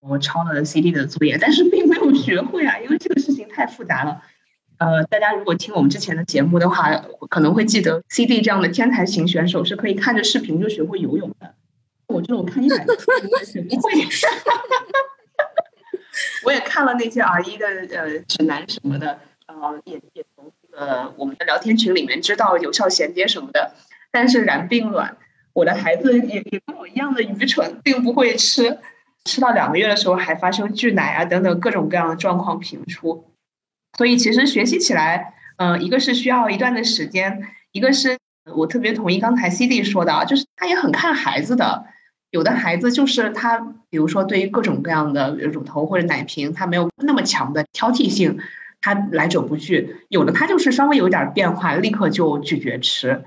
[0.00, 4.22] 我抄了 CD 的作业，但是并没有学会啊，因为这个事情太复杂了。
[4.78, 11.54] 呃，大家如果听我们之前的节目的话，可能会记得 CD 这样的天才型选手是可以看着视频就学会游泳的。
[12.06, 13.92] 我这种看一百个视频也学不会。
[16.44, 23.72] 我也看了那些 R 一的呃指南什么的，呃，也也从呃我们的聊天群里面知道有效衔接什么的。
[24.10, 25.16] 但是然并卵，
[25.52, 28.78] 我的孩子也也跟我一样的愚蠢，并不会吃，
[29.24, 33.24] 吃到两个月的时候还发生拒奶啊等等各种各样的状况频出，
[33.96, 37.42] 所以其实学习起来，嗯，一个是需要一段的时间，
[37.72, 38.18] 一个是
[38.54, 41.84] 我特别同意刚才 C D 说的啊，就是他也很看孩子的，
[42.30, 43.58] 有的孩子就是他，
[43.90, 48.38] 比如说对于各种各样的乳头或者奶瓶，他没有那么强的挑剔性，
[48.80, 53.24] 他来者不拒；有的他就是稍微有点变化，立刻就拒绝吃。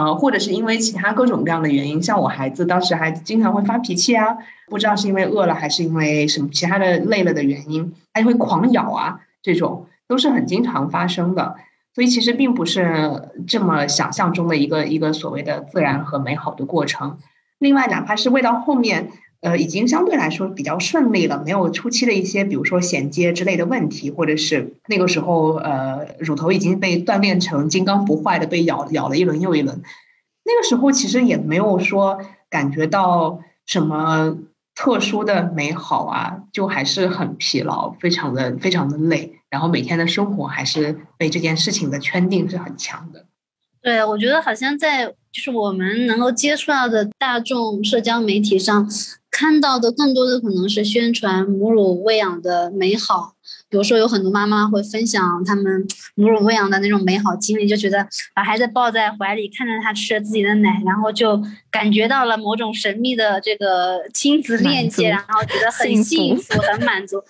[0.00, 11.56] 呃，或者是因为其他各种各样的原因，像我孩子当时还经常会发脾气啊，不知道是因为饿了还是因为什么其他的累了的原因，他就会狂咬啊，这种都是很经常发生的。
[11.94, 17.18] 所以其实并不是这么想象中的一个一个所谓的自然和美好的过程。
[17.58, 19.10] 另外，哪怕是喂到后面，
[19.40, 29.80] 呃，已经相对来说比较顺利了，没有初期的一些，比如说衔接之类的问题，或者是那个时候，呃，乳头已经被锻炼成金刚不坏的，被咬咬了一轮又一轮。
[30.44, 34.36] 那个时候其实也没有说感觉到什么
[34.74, 43.26] 特殊的美好啊，就还是很疲劳，非常的非常的累，然后每天的生活还是被这件事情的圈定是很强的。
[43.82, 48.86] 对，我觉得好像在就是我们能够接触到的大众社交媒体上
[49.30, 53.34] 看到的，更多的可能是宣传母乳喂养的美好。
[53.68, 61.40] 比如说，有很多妈妈会分享他们母乳喂养的那种美好经历，就觉得把孩子抱在怀里，看着他吃着自己的奶，然后就
[61.70, 67.22] 感觉到了某种神秘的这个亲子链接，然后觉得很幸福、很满足。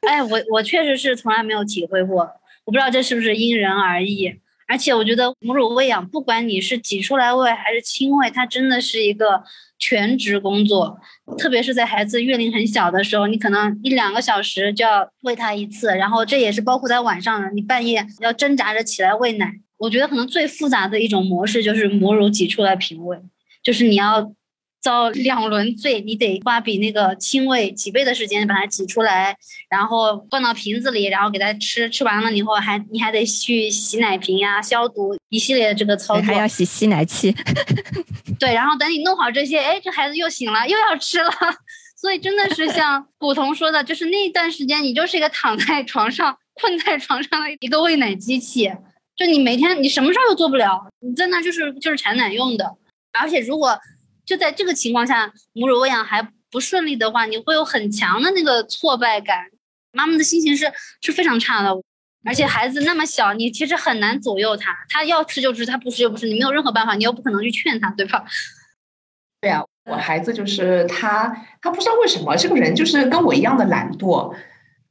[0.00, 2.20] 哎，我我确实是从来没有体会过，
[2.64, 4.34] 我不知道这是不是因人而异。
[4.68, 9.42] 而且我觉得母乳喂养，不管你是挤出来喂还是亲喂，它真的是一个
[9.78, 10.98] 全职工作。
[11.36, 19.52] 特别是在孩子月龄很小的时候，你可能一两个小时就要喂他一次，然后这也是包括在晚上的，你半夜要挣扎着起来喂奶。
[19.78, 23.18] 我觉得可能最复杂的一种模式就是母乳挤出来瓶喂，
[23.62, 24.32] 就是你要。
[24.82, 29.36] 遭两轮罪，你得花比那个亲喂几倍的时间把它挤出来，
[29.70, 31.88] 然后放到瓶子里，然后给它吃。
[31.88, 37.32] 吃完了以后，还你还得去洗奶瓶呀、消毒一系列的这个操作，还要洗吸奶器。
[38.40, 41.30] 对，然后等你弄好这些，哎，这孩子又醒了，又要吃了。
[41.96, 48.68] 所以真的是像古潼说的，就是那一段时间，你就是一个躺在床上、困在床上的一个喂奶机器，
[49.14, 52.76] 就你每天你什么事儿都做不了，你在那就是就是产奶用的，
[53.12, 53.78] 而且如果。
[54.24, 59.38] 就在这个情况下，母乳喂养还不顺利的话，你会有很强的那个挫败感，
[59.92, 61.70] 妈妈的心情是是非常差的。
[62.24, 68.24] 而且孩子那么小，你其实很难左右他，他要吃就吃，他不吃就不吃，你没有任何办法，你又不可能去劝他，对吧？
[69.40, 74.32] 对啊，我孩子就是他，他不知道为什么这个人就是跟我一样的懒惰，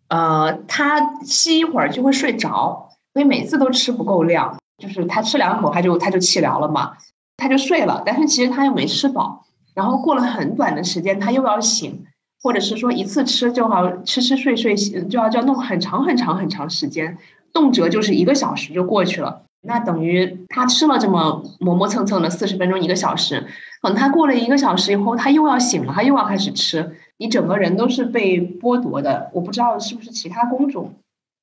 [0.10, 6.98] 呃，他吸一会儿就会睡着，所以每次都吃不够量，就是他吃两口他就他就气凉了嘛。
[7.41, 12.06] 他就睡了，但是其实他又没吃饱，然后过了很短的时间，他又要醒，
[12.43, 17.17] 或者是说一次吃就好吃吃睡睡醒就要就要弄很长很长很长时间，
[17.51, 19.41] 动辄就是一个小时就过去了。
[19.63, 23.47] 那等于他吃了这么磨磨蹭蹭的四十分钟一个小时，
[23.82, 29.32] 等他过了一个小时以后，他又要醒了，他又要开始吃，你整个人都是被剥夺的。
[29.34, 30.93] 我不知道是不是其他工种，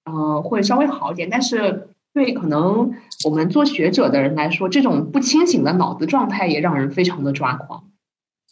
[0.04, 1.87] 呃，会稍微好一点，但是。
[2.18, 2.92] 对，可能
[3.24, 7.84] 我们做学者的人来说，这种不清醒的脑子状态也让人非常的抓狂，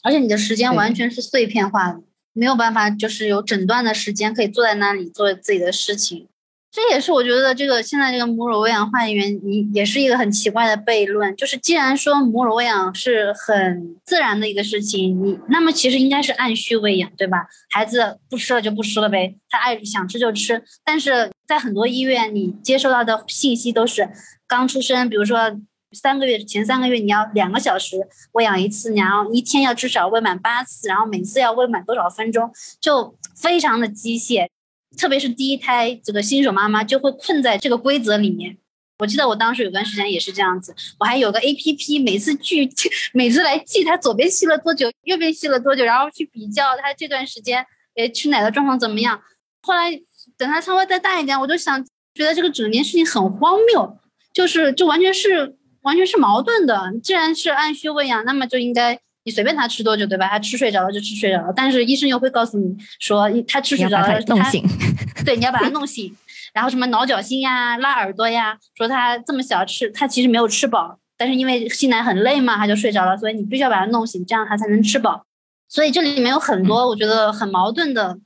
[0.04, 2.00] 而且你的时间完全是碎片化的，
[2.32, 6.28] 没有办法就是有整段的时间可以坐在那里做自己的事情。
[6.76, 11.34] 这也是我觉得这个现在这个母乳喂养话语原因，也是一个很奇怪的悖论。
[11.34, 17.46] 就是既然说母乳喂养是很自然的一个事情，你那么其实应该是按需喂养，对吧？
[17.70, 20.62] 孩子不吃了就不吃了呗，他爱想吃就吃。
[20.84, 24.10] 但是在很多医院，你接收到的信息都是
[24.46, 25.58] 刚出生，比如说
[25.92, 27.96] 三个月前三个月你要两个小时
[28.32, 34.48] 喂养一次，然后一天要至少喂满八次，然后每次要喂满多少分钟，就非常的机械。
[34.96, 38.58] 特别是第一胎这个新手妈妈就会困在这个规则里面。
[38.98, 42.70] 我记得我当时有段时间也是这样子，我还有个 A P P，每次记，
[43.12, 49.20] 每次来记他左边吸了多久，右边吸了多久，然后去比较他这段时间诶吃奶的状况怎么样。
[49.60, 49.90] 后来
[50.38, 53.98] 等他稍微再大一点，我就想觉得这个整件事情很荒谬，
[54.32, 56.94] 就是就完全是完全是矛盾的。
[57.02, 58.98] 既然是按需喂养，那么就应该。
[59.26, 60.28] 你随便他吃多久，对吧？
[60.28, 64.64] 他吃睡着了就吃睡着了，但是医生又会告诉你说，他吃睡着了，弄醒。
[65.26, 66.16] 对，你要把他弄醒，
[66.54, 75.24] 然后什么挠脚心呀、拉耳朵呀，说他这么小吃，他其实没有吃饱，但是因为吸奶很累嘛，他就睡着了，所以你必须要把他弄醒，这样他才能吃饱。
[75.68, 78.20] 所以这里面有很多我觉得很矛盾的，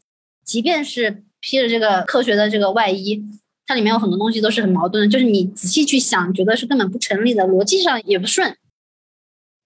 [0.45, 3.25] 即便是披着这个科学的这个外衣，
[3.67, 8.55] 它里面有很多东西都是很矛盾的，就是你仔细去想，觉得是根本不成立的，逻辑上也不顺。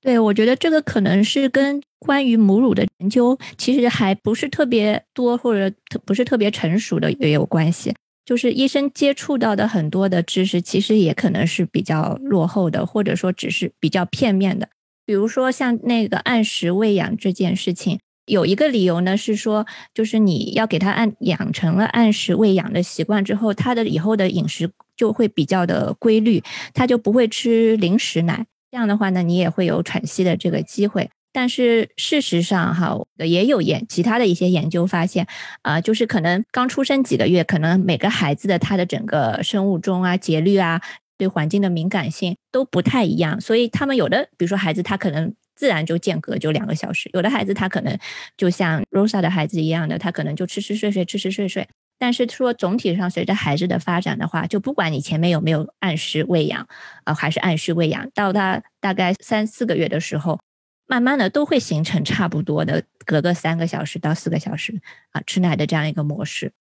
[0.05, 7.94] 对，我觉得这个可能是跟关于母乳的研究其实还不是特别多，或者特不是特别成熟的也有关系。
[8.26, 14.68] 就是医生接触到的很多的知识，其实也可能是比较落后的，或者说只是比较片面的。
[15.07, 26.42] 比如说像那个按时喂养这件事情，有一个理由呢是说，就是你要给他按养成了按时喂养的习惯之后，他的以后的饮食就会比较的规律，
[26.74, 28.44] 他就不会吃零食奶。
[28.75, 31.09] 这样的话呢，你也会有喘息的这个机会。
[31.33, 35.29] 但是事实上，哈，也有研其他的一些研究发现，
[35.62, 40.83] 啊，就是可能刚出生几个月，可能每个孩子的他的整个生物钟啊、节律啊，
[41.16, 47.97] 对环境的敏感性都不太一样，所以他们有的，比如说孩子他可能自然就间隔就两个小时，有的孩子他可能
[48.37, 51.68] 就像 Rosa 的孩子一样的，他可能就吃吃睡睡，吃吃睡睡。
[51.99, 56.66] 但是说总体上，随着孩子的发展的话，就不管你前面有没有按时喂养，
[57.05, 60.40] 啊，还是按时喂养，到他大概三四个月的时候，
[60.86, 64.80] 慢慢的都会形成差不多的，隔个三个小时到四个小时
[65.12, 66.53] 啊吃奶的这样一个模式。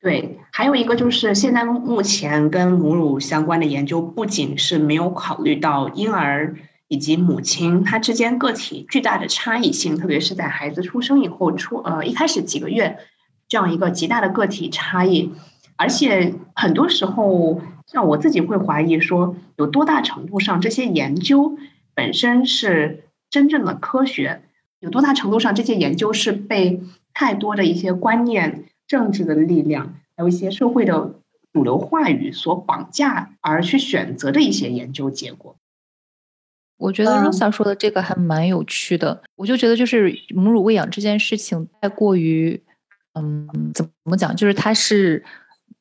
[0.00, 6.56] 对，还有一个就是现在目前跟母乳相关的研究，不仅是没有考虑到婴儿
[6.88, 12.98] 以及母亲他之间个体巨大的差异性，特别是在孩子出生以后出呃一开始几个月。
[13.50, 15.32] 这样一个极大的个体差异，
[15.74, 21.58] 而且很多时候，像我自己会怀疑说，有多大程度上这些研究
[21.92, 24.42] 本身是真正的科学，
[24.78, 26.80] 有多大程度上这些研究是被
[27.12, 31.14] 太多的一些观念、政治的力量，还有一些社会的
[31.52, 35.56] 主流话语所绑架而去选择的一些研究结果。
[36.76, 42.62] 我觉得 Rosa 说的这个还蛮有趣的，我就觉得就是母乳喂养这件事情太过于。
[43.14, 44.34] 嗯，怎么怎么讲？
[44.36, 45.24] 就是它是，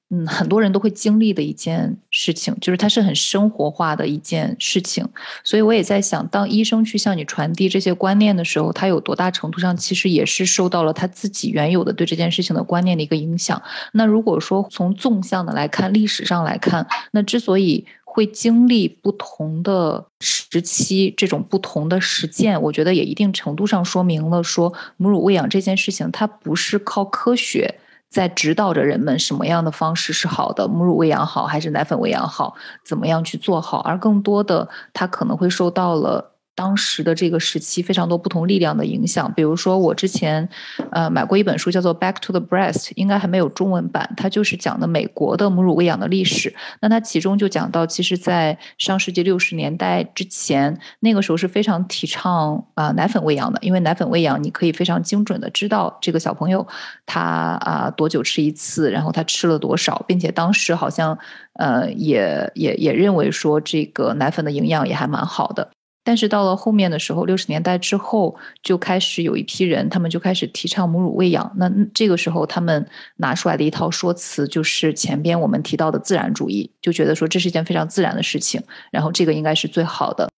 [0.10, 5.08] 嗯，很多人都会经历的一件事情，就是它是很生活化的一件事情。
[5.44, 13.62] 所以我也在想，当医生去向你传递这些观念的时候，他有多大程度上其实也是受到了他自己原有的对这件事情的观念的一个影响。
[13.94, 17.86] 那如果说从纵向的来看，历史上来看，那之所以。
[18.12, 27.76] 会经历不同的时期，这种不同的实践，我觉得也一定程度上说明了，说母乳喂养这件事情，它不是靠科学
[28.10, 36.29] 在指导着人们什么样的方式是好的，母乳喂养好还是奶粉喂养好，怎么样去做好，而更多的，它可能会受到了。
[36.60, 39.32] 当时的这个时期，非常多不同力量的影响。
[39.34, 40.50] 比如说，我之前
[40.92, 44.14] 呃买过一本书，叫做《Back to the Breast》，应该还没有中文版。
[44.18, 46.54] 它就是讲的美国的母乳喂养的历史。
[46.82, 56.68] 那它其中就讲到，其实，在上世纪六十年代之前，那个时候是非常提倡啊奶粉喂养的，因为奶粉喂养你可以非常精准的知道这个小朋友
[57.06, 61.18] 他啊多久吃一次，然后他吃了多少，并且当时好像
[61.54, 65.70] 呃也也也认为说这个奶粉的营养也还蛮好的。
[66.02, 71.52] 但是到了后面的时候，六十年代之后就开始有一批人，他们就开始提倡母乳喂养。
[71.58, 72.88] 那这个时候，他们
[73.18, 80.30] 拿出来的一套说辞，就是前边我们提到的自然主义，就觉得说这是一件非常自然的事情，然后这个应该是最好的。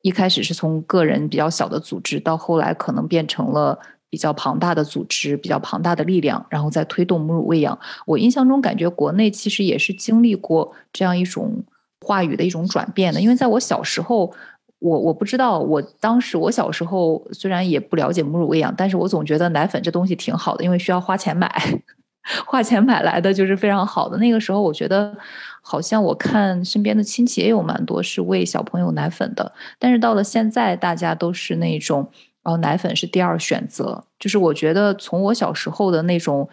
[0.00, 3.78] 一开始是从个人比较小的组织，到后来可能变成了
[4.10, 7.78] 比较庞大的组织、比较庞大的力量，然后再推动母乳喂养。
[8.06, 11.62] 我印象中感觉国内其实也是经历过这样一种
[12.00, 14.34] 话语的一种转变的，因为在我小时候。
[14.82, 21.48] 我我不知道，我当时我小时候虽然也不了解母乳喂养，但是我总觉得奶粉这东西挺好的，因为需要花钱买，
[22.44, 24.18] 花钱买来的就是非常好的。
[24.18, 25.16] 那个时候我觉得，
[25.62, 32.10] 好像我看身边的亲戚也有蛮多是喂小朋友奶粉的，但是到了现在，大家都是那种
[32.42, 34.04] 哦，奶粉是第二选择。
[34.18, 36.48] 就是我觉得从我小时候的那种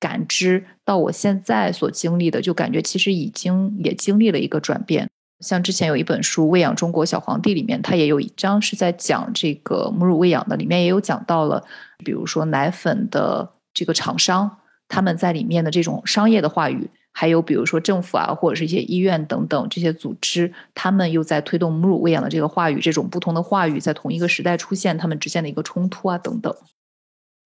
[0.00, 5.08] 感知到我现在所经历的，就感觉其实已经也经历了一个转变。
[5.44, 11.62] 像之前有一本书《喂养中国小皇帝》里面，它也有一章是在讲这个母乳喂养的，里面也有讲到了，
[11.98, 26.54] 比如说奶粉的这个厂商他们在里面的这种商业的话语，还有比如说政府啊或者是一些医院等等这些组织，他们又在推动母乳喂养的这个话语，这种不同的话语在同一个时代出现，他们之间的一个冲突啊等等。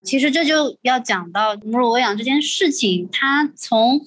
[0.04, 4.00] 其实这就要讲到母乳喂养这件事情，它从。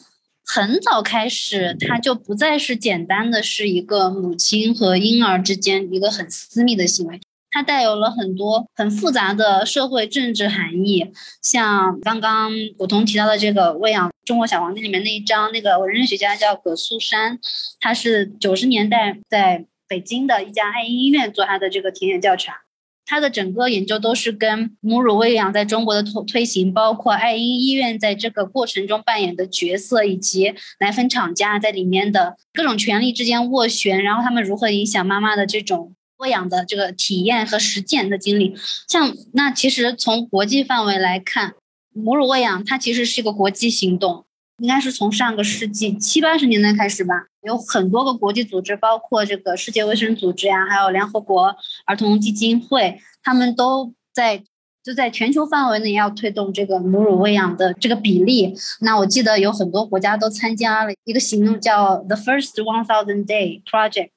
[0.53, 11.09] 很早开始，它就不再是简单的是一个母亲和婴儿之间一个很私密的行为，它带有了很多很复杂的社会政治含义。
[11.41, 17.39] 像刚刚古潼提到的这个《喂养中国小皇帝》里面那一章，那个文人学家叫葛素珊，
[17.79, 22.63] 他是九十年代在北京的一家爱婴医院做他的这个田野调查。
[23.05, 38.55] 他的整个研究都是跟母乳喂养在中国的推推行，包括爱婴医院在这个过程中扮演的角色，以及奶粉厂家在里面的各种权力之间斡旋，然后他们如何影响妈妈的这种喂养的这个体验和实践的经历。
[38.87, 41.53] 像那其实从国际范围来看，
[41.93, 44.25] 母乳喂养它其实是一个国际行动。
[44.59, 54.43] 应该是从上个世纪七八十年代开始吧，有很多个国际组织，包括这个世界卫生组织呀，还有联合国儿童基金会，他们都在
[54.83, 58.55] 就在全球范围内要推动这个母乳喂养的这个比例。
[58.81, 64.09] 那我记得有很多国家都参加了一个行动，叫 The First One Thousand Day Project。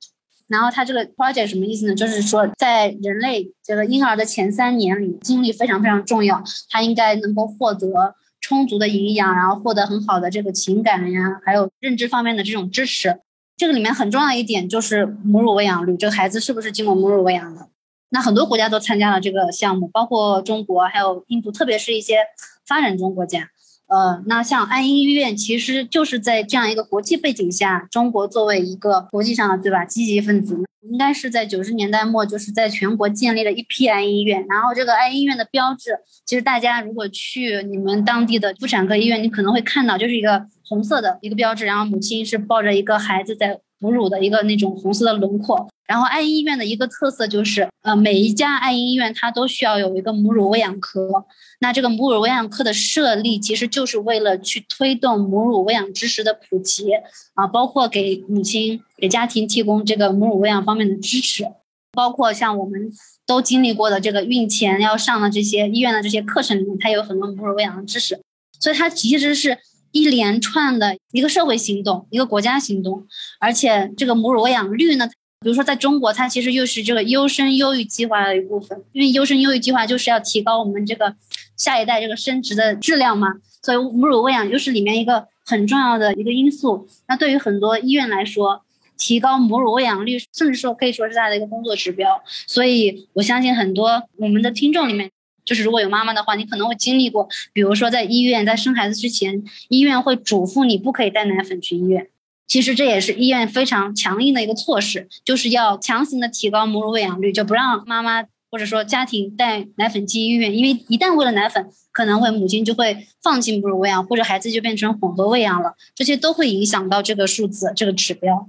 [0.47, 1.95] 然后它这个 project 什么意思呢？
[1.95, 8.14] 就是说在人类这个婴儿的前三年里，精力非常非常重要，他应该能够获得。
[8.45, 13.20] 充足的营养，然后获得很好的这个情感呀，还有认知方面的这种支持。
[13.57, 17.68] 这个里面很重要一点就是母乳喂养率，这个孩子是不是经过母乳喂养的？
[18.11, 22.18] 那很多国家都参加了这个项目，包括中国还有印度，特别是一些
[22.66, 23.49] 发展中国家。
[23.95, 34.45] 呃，那像安医院，其实就是在这样一个国际背景下，中国作为一个国际上的对吧积极分子，应该是在九十年代末，就是在全国建立了一批安医院。
[34.49, 45.68] 然后这个安医院的标志，其实大家如果去你们当地的妇产科医院，你可能会看到，就是一个红色的一个标志，然后母亲是抱着一个孩子在哺乳的一个那种红色的轮廓。
[45.87, 51.26] 然后爱婴医院的一个特色就是，呃，每一家爱婴医院它都需要有一个母乳喂养科。
[51.61, 56.87] 那这个母乳喂养科的设立，其实就是为了去推动母乳喂养知识的普及
[57.35, 61.45] 啊，包括给母亲、给家庭提供这个母乳喂养方面的支持，
[61.93, 62.91] 包括像我们
[63.26, 68.18] 都经历过的这个孕前要上的这些医院的这些课程里面，它有很多母乳喂养的知识。
[68.59, 69.59] 所以它其实是
[69.95, 73.07] 一连串的一个社会行动，一个国家行动，
[73.38, 75.09] 而且这个母乳喂养率呢？
[75.40, 81.14] 比如说，在中国，它其实又是这个优生优育计划的一部分，因为优生优育计划就是要提高我们这个
[81.57, 83.28] 下一代这个生殖的质量嘛，
[83.62, 86.88] 所以母乳喂养又是里面一个很重要的一个因素。
[87.09, 88.62] 那对于很多医院来说，
[88.97, 92.20] 提高母乳喂养率，甚至说可以说是它的一个工作指标。
[92.47, 95.11] 所以我相信很多我们的听众里面，
[95.45, 102.09] 就是如果有妈妈的话，你可能会经历过，比如说在医院在生孩子之前，医院会嘱咐你不可以带奶粉去医院。
[102.47, 118.49] 其实这也是医院非常强硬的一个措施，就是要强行的提高母乳喂养率，就不让妈妈或者说家庭带奶粉进医院，因为一旦喂了奶粉，可能会母亲就会放弃母乳喂养，或者孩子就变成混合喂养了，这些都会影响到这个数字这个指标。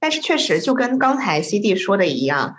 [0.00, 2.54] 但是确实就跟刚才 C D 说的一样，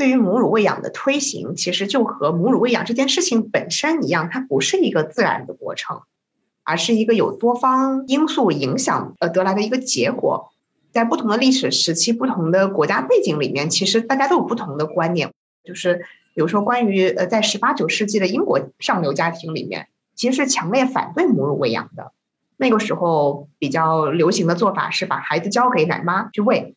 [0.00, 6.00] 对于母乳喂养的推行，其实就和母乳喂养这件事情本身一样，它不是一个自然的过程。
[6.62, 10.52] 而是一个有多方因素影响而得来的一个结果，
[10.92, 15.32] 在不同的历史时期、不同的国家背景里面，其实大家都有不同的观念。
[15.64, 22.12] 就是比如说，关于呃，在十八九世纪的英国上流家庭里面，其实是强烈反对母乳喂养的。
[22.56, 26.76] 那个时候比较流行的做法是把孩子交给奶妈去喂。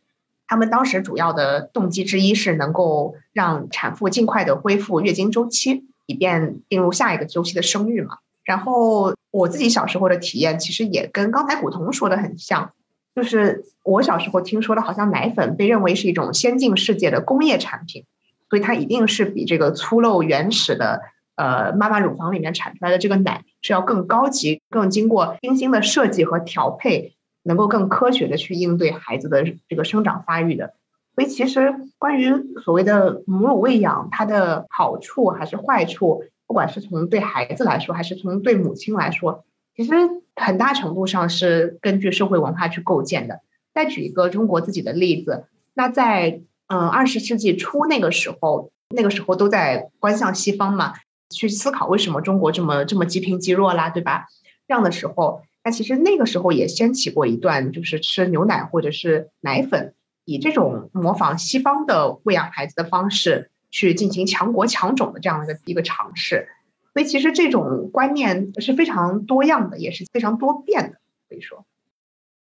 [0.53, 8.19] 他们当时主要的动机之一是能够让产妇尽快的恢复月经周期，以便进入下一个周期的生育嘛。
[8.43, 12.71] 然后我自己小时候的体验其实也跟刚才古潼说的很像，
[13.15, 18.05] 就是我小时候听说的，好像奶粉被认为是一种先进世界的工业产品，
[18.47, 21.01] 所以它一定是比这个粗陋原始的
[21.33, 27.12] 呃妈妈乳房里面产出来的这个奶是要更高级、更经过精心的设计和调配，
[27.43, 30.73] 能够更科学的去应对孩子的这个生长发育的。
[31.15, 32.33] 所以其实关于
[32.63, 36.23] 所谓的母乳喂养，它的好处还是坏处。
[36.45, 39.91] 不管是从对孩子来说，还是从对母亲来说，其实
[40.35, 43.39] 很大程度上是根据社会文化去构建的。
[43.73, 50.93] 再举一个中国自己的例子，那在嗯二十世纪初那个时候，那个时候都在观向西方嘛，
[51.29, 54.27] 去思考为什么中国这么这么积贫积弱啦，对吧？
[54.67, 59.93] 这样的时候，那其实那个时候也掀起过一段，就是吃牛奶或者是奶粉，
[60.25, 63.49] 以这种模仿西方的喂养孩子的方式。
[63.75, 66.47] 去进行强国强种的这样的一个一个尝试，
[66.93, 70.99] 所以其实这种观念是非常多样的，也是非常多变的。
[71.27, 71.65] 可以说，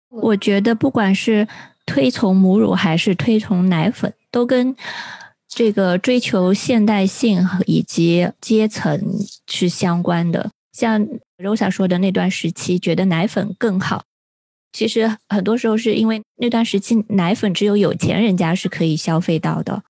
[0.09, 1.47] 我觉得不管是
[1.87, 4.75] 推崇母乳还是推崇奶粉，都跟
[5.47, 9.01] 这个追求现代性以及阶层
[9.47, 10.51] 是相关的。
[10.71, 11.03] 像
[11.43, 14.05] Rosa 说的那段时期，觉得奶粉更好，
[14.71, 19.83] 其实很多时候是因为那段时期奶粉只有有钱人家是可以消费到的。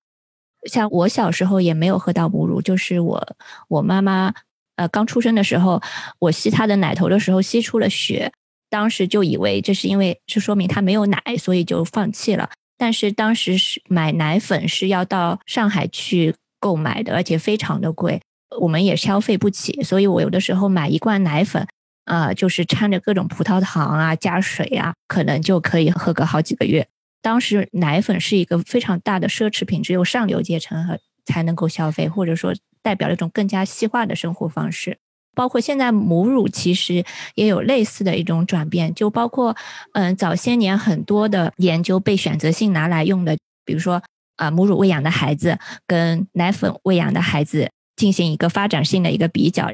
[0.68, 3.36] 像我小时候也没有喝到母乳，就是我
[3.68, 4.34] 我妈妈
[4.76, 5.80] 呃刚出生的时候，
[6.18, 8.32] 我吸她的奶头的时候吸出了血，
[8.70, 12.50] 当时就以为这是因为是说明她没有奶，所以就放弃了。
[12.76, 18.20] 但是当时是买奶粉是要到上海去购买的，而且非常的贵，
[18.60, 21.66] 我们也消费不起，所以我有的时候买一罐奶粉，
[22.04, 26.86] 呃，就是掺着各种葡萄糖啊，加水啊，可能就可以喝个好几个月。
[27.22, 34.98] 当时奶粉是一个非常大的奢侈品，只有上流阶层和才能够消费，或者说代表了一种更加西化的生活方式。
[35.34, 39.56] 包括现在母乳其实也有类似的一种转变，就包括
[39.94, 44.00] 嗯早些年很多的研究被选择性拿来用的，比如说
[44.36, 49.70] 啊母乳喂养的孩子跟奶粉喂养的孩子进行一个发展性的一个比较，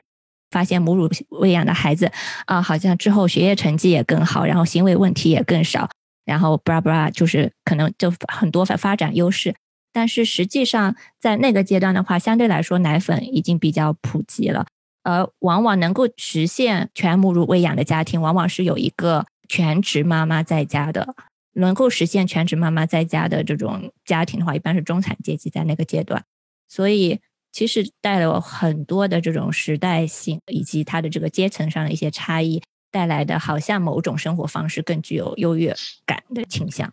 [0.51, 2.11] 发现母乳喂养的孩子
[2.47, 5.89] 啊好像之后学业成绩也更好，然后行为问题也更少。
[6.25, 9.55] 然后布拉布拉就是可能就很多发发展优势，
[9.93, 14.67] 但是实际上在那个阶段的话，相对来说奶粉已经比较普及了，
[15.03, 21.15] 而往往能够实现全母乳喂养的家庭，往往是有一个全职妈妈在家的。
[21.55, 26.23] 能够实现全职妈妈在家的这种家庭的话，一般是中产阶级在那个阶段，
[26.69, 27.19] 所以
[27.53, 35.75] 其实带了很多的这种时代性以及它的这个阶层上的一些差异带来的，好像某种生活方式更具有优越
[36.07, 36.93] 感的倾向。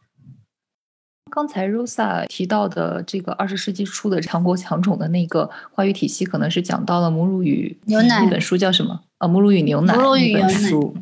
[1.29, 9.01] 刚才 Rosa 提到的这个二十世纪初的强国强种的那个话语体系，可能是讲到了《母乳与牛奶》那本书叫什么？
[9.17, 10.95] 啊，《母乳与牛奶》母乳与那本牛奶书。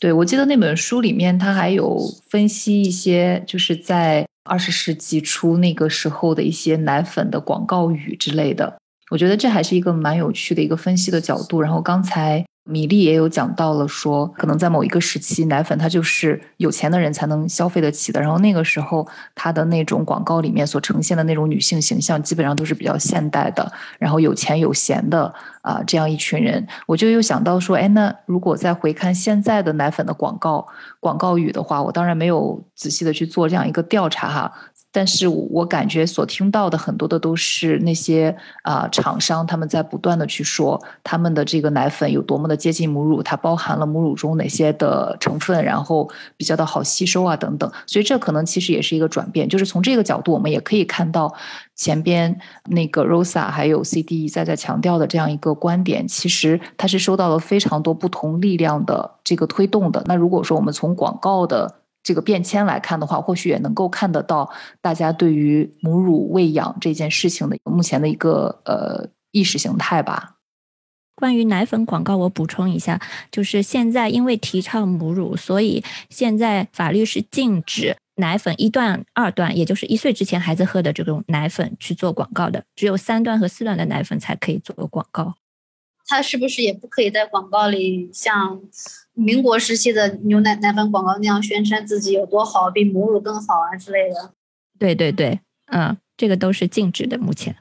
[0.00, 1.96] 对，我记得那本书里面，它还有
[2.28, 8.78] 分析一些，就是在二十世纪初那个时候的一些奶粉的广告语之类的。
[9.12, 11.60] 我觉得这还是一个蛮有趣的一个分析的角度。
[11.60, 18.18] 然后刚才米粒也有讲到了说，可能在某一个时期，奶粉它就是有钱的人才能消费得起的。
[18.18, 26.66] 然后那个时候，它的那种广告里面所呈现的那种女性形象，基本上都是比较现代的，然后有钱有闲的啊、这样一群人。
[26.86, 30.66] 我就又想到说，哎，那如果再回看现在的奶粉的广告
[31.00, 34.52] 广告语的话，我当然没有仔细的去做这样一个调查哈。
[34.92, 47.70] 但是我感觉所听到的很多的都是那些啊、厂商他们在不断的去说他们的这个奶粉有多么的接近母乳，它包含了母乳中哪些的成分，然后比较的好吸收啊等等。
[47.86, 51.34] 所以这可能其实也是一个转变，就是从这个角度我们也可以看到
[51.74, 60.02] 前边那个 Rosa 还有 CD 在在强调的这样一个观点，其实它是受到了非常多不同力量的这个推动的。
[60.06, 64.50] 那如果说我们从广告的这个变迁来看的话，或许也能够看得到
[64.80, 70.36] 大家对于母乳喂养这件事情的目前的一个呃意识形态吧。
[71.14, 73.00] 关于奶粉广告，我补充一下，
[73.30, 85.34] 就是现在因为提倡母乳，所以现在法律是禁止奶粉一段、二段，也就是一岁之前孩子喝的这种奶粉去做广告的，只有三段和四段的奶粉才可以做广告。
[86.06, 88.60] 它是不是也不可以在广告里像
[89.14, 94.32] 民国时期的牛奶奶粉广告那样宣称自己有多好，比母乳更好啊之类的？
[94.78, 97.18] 对对对，嗯，这个都是禁止的。
[97.18, 97.56] 目前，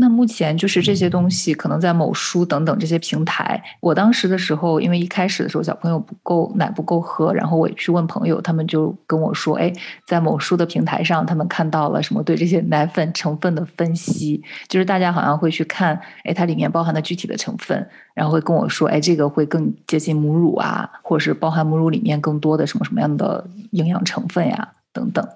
[0.00, 3.60] 那目前就是这些东西，可能在某书等等这些平台。
[3.80, 9.72] 我当时的时候，因为一开始的时候小朋友不够奶不够喝，然后我去问朋友，他们就跟我说，哎，
[10.06, 25.26] 在某书的平台上，他们看到了什么对这些奶粉成分的分析，就是大家好像会去看，哎，它里面包含的具体的成分，然后会跟我说，哎，这个会更接近母乳啊，或者是包含母乳里面更多的什么什么样的营养成分呀，等等。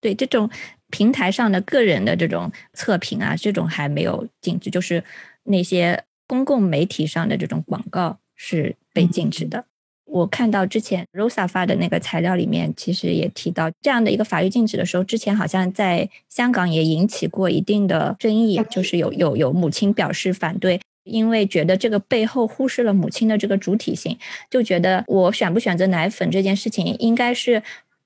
[0.00, 0.50] 对这种
[0.94, 5.02] 平台上的个人的这种测评啊，这种还没有禁止，就是
[5.42, 9.64] 那些公共媒体上的这种广告是被禁止的。
[10.04, 20.80] 我看到之前 Rosa 发的那个材料里面，其实也提到这样的一个法律禁止的时候，之前好像在香港也引起过一定的争议，就是有有有母亲表示反对。
[21.02, 24.16] 因为觉得这个背后忽视了母亲的这个主体性，
[24.48, 27.62] 就觉得我选不选择奶粉这件事情，应该是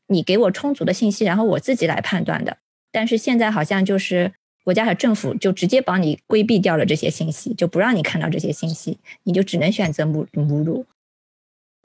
[0.07, 2.57] 你给我充足的信息，然后我自己来判断的。
[2.91, 4.33] 但是现在好像就是
[4.65, 10.85] 国家和政府就直接帮你规避掉了这些信息，就不让你看到这些信息，你就只能选择母母乳。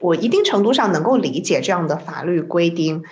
[0.00, 3.04] 我一定程度上能够理解这样的法律规定，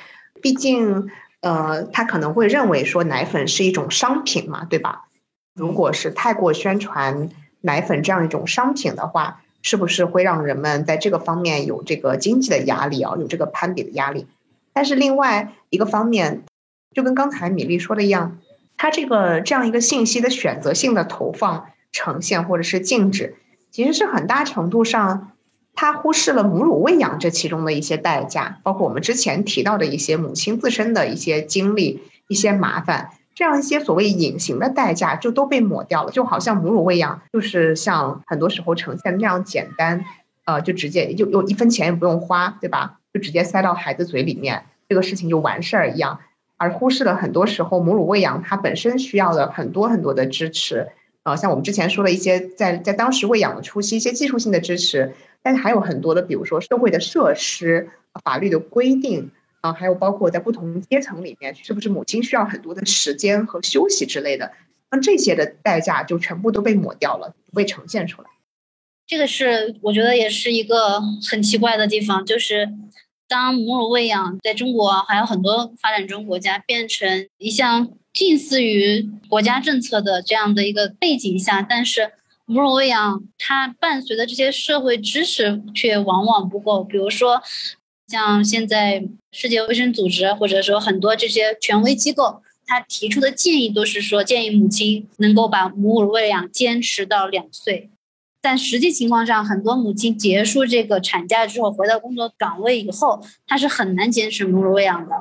[0.42, 1.08] 毕竟，
[1.40, 5.08] 呃，他可能会认为说奶粉是一种商品嘛，对吧？
[5.54, 7.30] 如果是太过宣传
[7.60, 14.26] 奶粉这样一种商品的话，是不是会让人们在这个方面有这个经济的压力啊，有这个攀比的压力？
[14.72, 16.42] 但是另外一个方面，
[16.94, 18.38] 就跟刚才米粒说的一样，
[18.76, 23.36] 它这个这样一个信息的选择性的投放、呈现或者是禁止，
[23.70, 25.28] 其实是很大程度上。
[25.74, 36.10] 它忽视了母乳喂养这其中的一些代价，包括我们之前提到的一些母亲自身的一些经历、一些麻烦，这样一些所谓隐形的代价就都被抹掉了。
[36.10, 40.04] 就好像母乳喂养就是像很多时候呈现的那样简单，
[40.44, 42.98] 呃，就直接就有一分钱也不用花，对吧？
[43.14, 46.20] 就直接塞到孩子嘴里面，这个事情就完事儿一样，
[46.62, 50.88] 而忽视了很多时候母乳喂养它本身需要的很多很多的支持。
[51.24, 55.14] 呃，像我们之前说的一些在在当时喂养的初期一些技术性的支持。
[55.44, 57.90] 但是还有很多的，比如说社会的设施、
[58.22, 64.52] 法律的规定啊，还有包括在不同阶层里面，是不是母亲需要很多的时间和休息之类的，
[64.92, 68.28] 那这些的代价就全部都被抹掉了，不被呈现出来。
[69.04, 72.68] 这个是我觉得也是一个很奇怪的地方，就是
[73.32, 82.12] 当母乳喂养在中国还有很多发展中国家变成一项近似于国家政策的这样的一个背景下，但是。
[82.44, 86.82] 母乳喂养，它伴随的这些社会支持却往往不够。
[86.82, 87.40] 比如说，
[88.08, 97.88] 像现在世界卫生组织或者说很多这些权威机构，他提出的建议都是说，建议母亲能够把母乳喂养坚持到两岁。
[98.42, 105.14] 但实际情况上，很多母亲结束这个产假之后，回到工作岗位以后，她是很难坚持母乳喂养的。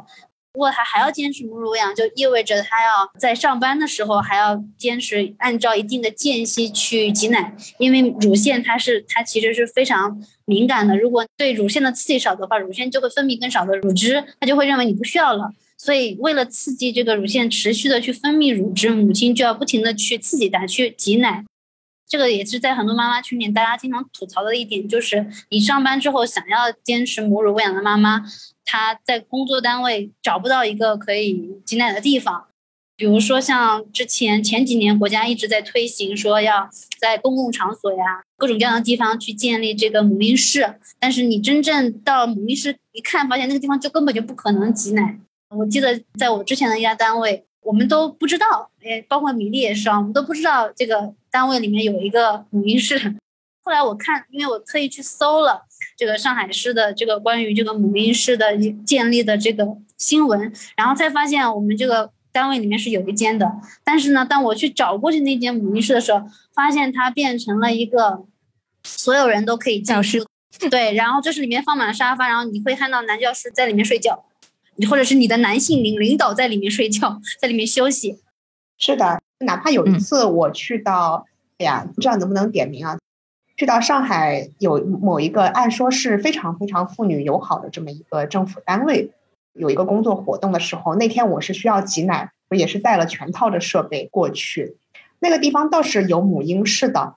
[0.53, 15.51] 如果她还要坚持母乳喂养，就意味着她要在上班的时候还要坚持按照一定的间隙去挤奶，因为乳腺它是它其实是非常敏感的，如果对乳腺的刺激少的话，乳腺就会分泌更少的乳汁，它就会认为你不需要了。
[15.77, 21.45] 所以为了刺激这个乳腺持续的去分泌乳汁，母亲就要不停的去刺激它去挤奶。
[22.11, 28.25] 这个也是在很多妈妈群里大家经常吐槽的一点，就是你上班之后想要坚持母乳喂养的妈妈。
[28.65, 32.47] 她在工作单位找不到一个可以挤奶的地方，
[32.97, 45.17] 比如说像之前前几年国家一直在推行，说要在公共场所呀各种各样的地方去建立这个母婴室，但是你真正到母婴室一看，发现那个地方就根本就不可能挤奶。
[45.55, 53.15] 我记得在我之前的一家单位，我们都不知道，诶，包括米粒也是啊，我们都不知道这个单位里面有一个母婴室。
[53.63, 55.65] 后来我看，因为我特意去搜了。
[55.97, 59.67] 这个上海市的这个关于这个母婴室的建立的这个
[59.97, 63.51] 新闻，然后才发现我们这个单位里面是有一间的，
[63.83, 66.23] 但是呢，当我去找过去那间母婴室的时候，
[66.55, 68.23] 发现它变成了一个
[68.83, 70.25] 所有人都可以教室，
[70.71, 74.25] 对，然后就是里面放满了沙发，然后你会看到男教师在里面睡觉，
[74.89, 78.17] 或者是你的男性领领导在里面睡觉，在里面休息。
[78.79, 81.25] 是的，哪怕有一次我去到，
[81.57, 82.97] 哎呀，不知道能不能点名啊。
[83.57, 89.11] 去到上海有某一个按说是非常非常妇女友好的这么一个政府单位，
[89.53, 94.77] 有一个工作活动的时候，那天我是需要挤奶，我也是带了全套的设备过去。
[95.19, 97.13] 那个地方倒是有母婴室的，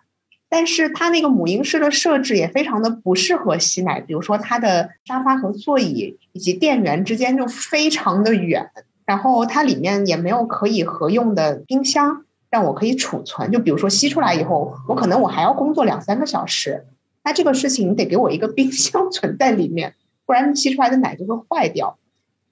[0.51, 8.71] 但是它那个母婴室的设置也非常的不适合吸奶，比如说它的沙发和座椅以及电源之间就非常的远，
[9.05, 12.25] 然后它里面也没有可以合用的冰箱。
[12.51, 16.87] 让我可以储存，就比如说吸出来以后，我可能我还要工作两三个小时，
[17.25, 21.99] 那这个事情你得给我一个冰箱 存在里面，不然吸出来的奶就会坏掉。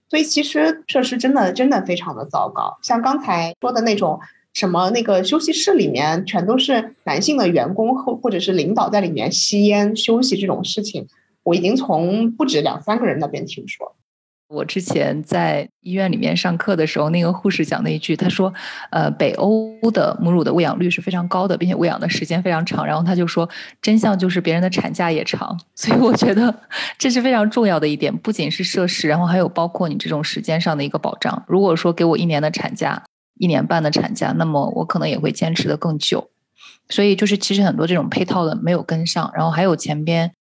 [0.09, 4.19] 所以其实设施真的真的非常的糟糕，像刚才说的那种
[4.53, 11.07] 什么那个休息室里面全都是男性的员工或或者是领导在里面吸烟休息这种事情，
[11.45, 13.95] 我已经从不止两三个人那边听说。
[14.53, 18.53] 我之前在医院里面上课的时候，那个护士讲那一句，他说
[18.93, 23.49] ：“呃，北欧的母乳的喂养率是非常高的，并且喂养的时间非常长。”然后他就说
[23.81, 25.59] ：“真相就是别人的产假也长。
[25.75, 26.55] ”所以我觉得
[26.99, 31.43] 这是非常重要的一点，不仅是设施，然后还有包括你这种时间上的一个保障。
[31.49, 33.03] 如果说给我一年的产假、
[33.39, 36.29] 一年半的产假，那么我可能也会坚持的更久。
[36.91, 40.33] 所以就是其实很多这种配套的没有跟上，然后还有前边。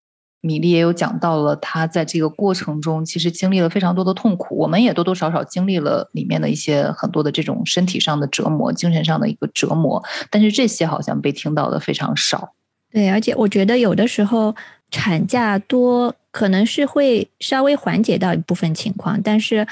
[0.42, 12.54] 米粒也有讲到了，他在这个过程中其实经历了非常多的痛苦，我们也多多少少经历了里面的一些很多的这种身体上的折磨、精神上的一个折磨，但是这些好像被听到的非常少。
[12.92, 14.56] 对，而且我觉得有的时候
[14.90, 19.68] 产假多可能是会稍微缓解到一部分情况，但是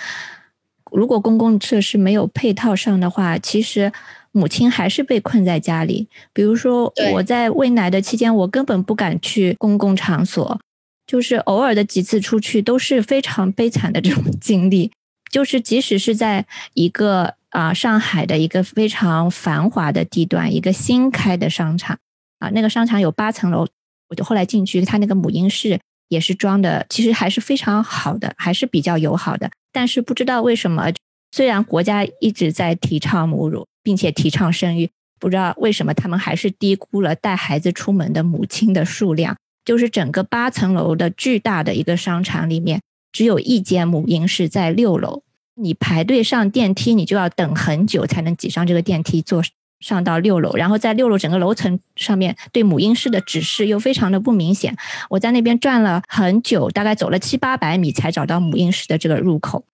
[0.91, 3.91] 如果公共设施没有配套上的话，其实。
[4.31, 6.07] 母亲还是被困在家里。
[6.33, 10.59] 比如说，我在喂奶的期间，我根本不敢去公共场所，
[11.07, 14.91] 就是偶尔的几次出去都是非常悲惨的这种 经历。
[15.31, 21.97] 就是即使是在一个啊上海的一个非常繁华的地段，一个新开的商场
[22.39, 23.67] 啊，那个商场有八层楼，
[24.09, 29.51] 我就后来进去，他那个母婴室也是装的，其实还是非常好的，还是比较友好的。
[29.71, 30.91] 但是不知道为什么，
[31.31, 33.67] 虽然国家一直在提倡母乳。
[33.89, 34.87] 并且提倡生育，
[35.19, 39.35] 不知道为什么他们还是低估了带孩子出门的母亲的数量。
[39.65, 42.81] 就是整个八层楼的巨大的一个商场里面，
[43.11, 45.23] 只有一间母婴室在六楼。
[45.55, 49.41] 你排队上电梯，你就要等很久才能挤上这个电梯，坐
[49.79, 50.53] 上到六楼。
[50.53, 54.77] 然后在六楼整个楼层上面对母婴室的指示又非常的不明显。
[55.09, 59.65] 我在那边转了很久，大概走了七八百米才找到母婴室的这个入口。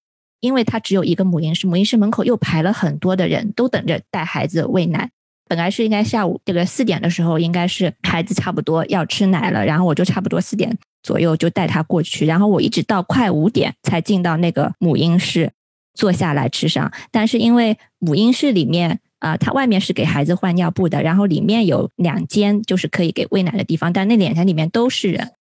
[0.46, 5.10] 因为他只有一个母婴室，母婴室门口又排了很多的人，都等着带孩子喂奶。
[5.48, 15.52] 本来是应该下午这个四点的时候，应该是孩子差不多要吃奶了，然后我就差不多四点左右就带他过去，然后我一直到快五点才进到那个母婴室
[15.93, 16.91] 坐下来吃上。
[17.12, 25.32] 但是因为母婴室里面啊，它外面是给孩子换尿布的，然后里面有两间就是可以给喂奶的地方，但那两间里面都是人。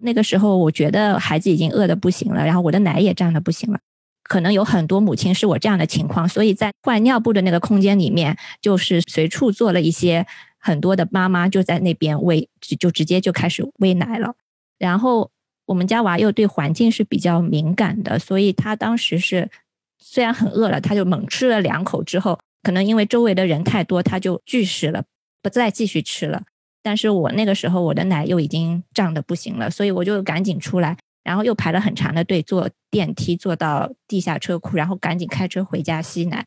[0.00, 3.80] 那个时候我觉得孩子已经饿得不行了，然后我的奶也胀得不行了。
[4.28, 10.26] 可能有很多母亲是我这样的情况，所以在换尿布的那个空间里面，就是随处做了一些
[10.58, 12.48] 很多的妈妈就在那边喂，
[12.78, 14.34] 就直接就开始喂奶了。
[14.78, 15.30] 然后
[15.66, 19.50] 我们家娃又对环境是比较敏感的，所以他当时是
[19.98, 25.04] 虽然很饿了，他就猛吃了两口之后，可能因为周围的人太多，他就拒食了，
[25.42, 26.42] 不再继续吃了。
[26.82, 30.96] 但是我那个时候我的奶又已经胀的不行了，所以我就赶紧出来。
[31.28, 36.46] 然后又排了很长的队，坐电梯坐到地下车库，然后赶紧开车回家吸奶。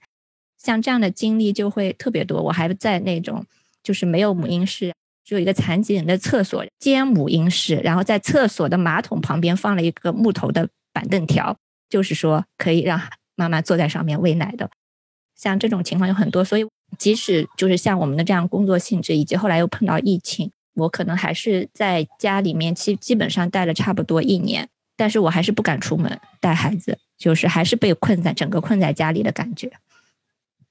[0.58, 2.42] 像这样的经历就会特别多。
[2.42, 3.46] 我还在那种
[3.84, 4.92] 就是没有母婴室，
[5.24, 11.56] 只有一个残疾人的厕所兼母婴室，然后在厕所的马桶旁边放了一个木头的板凳条，
[11.88, 13.00] 就是说可以让
[13.36, 14.68] 妈妈坐在上面喂奶的。
[15.36, 16.66] 像这种情况有很多，所以
[16.98, 29.72] 即使就是像我们的这样工作性质，以及后来又碰到疫情，我可能还是在家里面基基本上待了差不多一年，但是我还是不敢出门带孩子，就是还是被困在整个困在家里的感觉。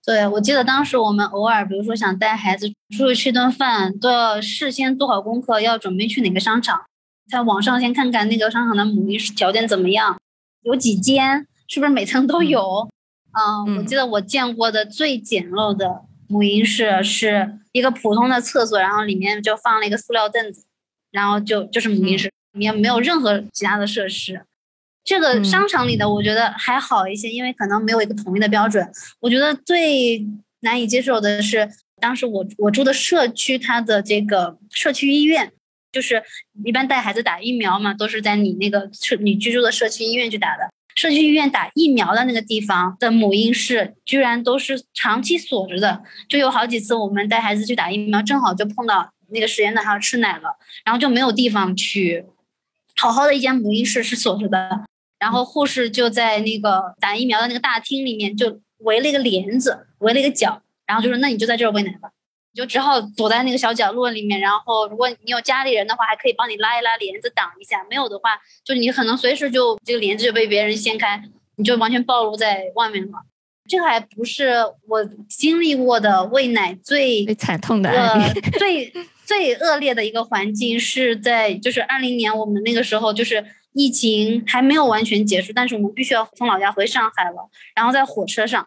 [0.05, 6.81] 对，我记得当时我们偶尔，比如说想带孩子出去吃顿饭，都要事先做好功课，要准备去哪个商场，
[7.31, 10.19] 在网上先看看那个商场的母婴条件怎么样，
[10.63, 12.89] 有几间，是不是每层都有？
[13.33, 20.65] 嗯，我记得我见过的最简陋的母婴室是一个普通的厕所，然后里面就放了一个塑料凳子，
[21.11, 24.41] 然后就就是母婴室，里面没有任何其他的设施。
[25.03, 28.89] 这个商场里的我觉得还好一些，因为可能没有一个统一的标准。
[29.19, 30.25] 我觉得最
[30.61, 31.69] 难以接受的是，
[32.01, 35.51] 当时我我住的社区，它的这个社区医院，
[35.91, 36.23] 就是
[36.65, 40.71] 一般带孩子打疫苗嘛，都是在你那个社你居住的社区医院去打的。
[41.01, 46.03] 社区医院打疫苗的那个地方的母婴室，居然都是长期锁着的。
[46.29, 52.27] 就有好几次我们带孩子去打疫苗，正好就碰到那个时间段还要吃奶了，然后就没有地方去。
[52.97, 54.85] 好好的一间母婴室是锁着的。
[55.19, 62.11] 然后护士就在那个打疫苗的那个大厅里面，就围了一个帘子，围了一个角，然后就说：“那你就在这儿喂奶吧。”
[62.53, 64.41] 你就只好躲在那个小角落里面。
[64.41, 71.23] 然后如果你有家里人的话，还可以帮你拉一拉帘子挡一下；没有的话，就你可能随时就这个帘子就被别人掀开，
[71.57, 73.13] 你就完全暴露在外面了。
[73.69, 74.55] 这个还不是
[74.89, 78.93] 我经历过的喂奶最最惨痛的案例，最
[79.25, 83.45] 最恶劣的一个环境是在就是二零年我们那个时候就是。
[83.73, 87.49] 疫情还没有完全结束，但是我们必须要从老家回上海了。
[87.73, 88.67] 然后在火车上，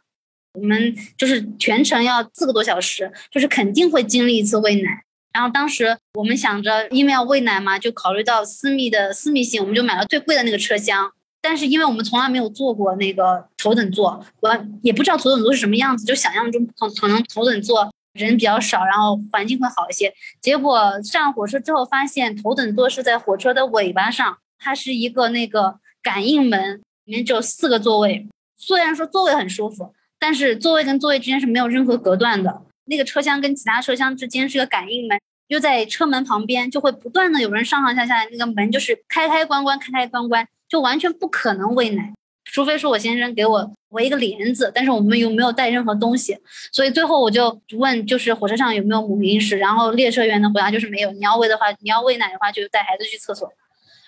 [0.54, 5.04] 我们就是全程要四个多小时，就是肯定会经历一次喂奶。
[5.34, 11.12] 然后当时我们想着，因为要喂奶嘛，就考虑到私密的私密性，我们就买了最贵的那个车厢。
[11.42, 20.14] 但是因为我们从来没有坐过那个头等座，我也不知道头等座是什么样子，就想象中可可能头等座人比较少，然后环境会好一些。
[20.40, 24.38] 结果上火车之后发现，头等座是在火车的尾巴上。
[24.66, 28.30] 它是一个那个感应门，里面只有四个座位。
[28.56, 29.94] 虽然说座位很舒服，
[30.24, 32.62] 但是座位跟座位之间是没有任何隔断的。
[32.86, 35.20] 那个车厢跟其他车厢之间是个感应门，
[35.50, 42.14] 又在车门旁边，就会不断的有人上上下下，那个门就是开开关关，开开关关，就完全不可能喂奶，
[42.46, 44.72] 除非说我先生给我围一个帘子。
[44.74, 46.38] 但是我们又没有带任何东西，
[46.72, 49.58] 所以最后我就问，就是火车上有没有母婴室？
[49.58, 51.12] 然后列车员的回答就是没有。
[51.12, 53.52] 你要喂的话，你要喂奶的话，就带孩子去厕所。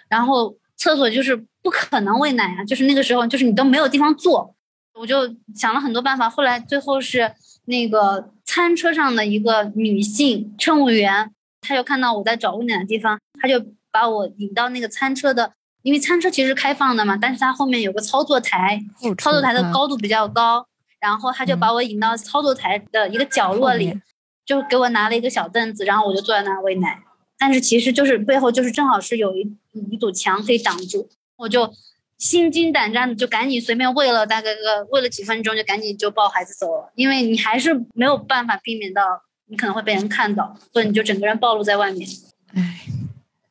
[0.08, 4.55] 然后厕所就是不可能喂奶啊，就是那个时候，就是你都没有地方坐，
[5.00, 6.30] 我就想了很多办法。
[6.30, 7.34] 后来最后是
[7.66, 11.32] 那个餐车上的一个女性乘务员，
[11.62, 18.82] 她就看到我在找温暖的地方，她就把我引到那个餐车的，因为餐车其实开放的嘛，但是它后面有个操作台，
[19.18, 20.66] 操作台的高度比较高，
[21.00, 23.94] 然后她就把我引到操作台的一个角落里，
[24.46, 27.02] 就给我拿了一个小凳子，然后我就坐在那儿喂奶。
[27.38, 29.42] 但是其实就是背后就是正好是有一
[29.92, 31.70] 一堵墙可以挡住，我就
[32.18, 39.02] 心惊胆战的就赶紧随便喂了大概个喂了几分钟就赶紧就抱孩子走了，因为你还是没有办法避免到
[39.48, 42.08] 你可能会被人看到，所以你就整个人暴露在外面。
[42.54, 42.82] 唉，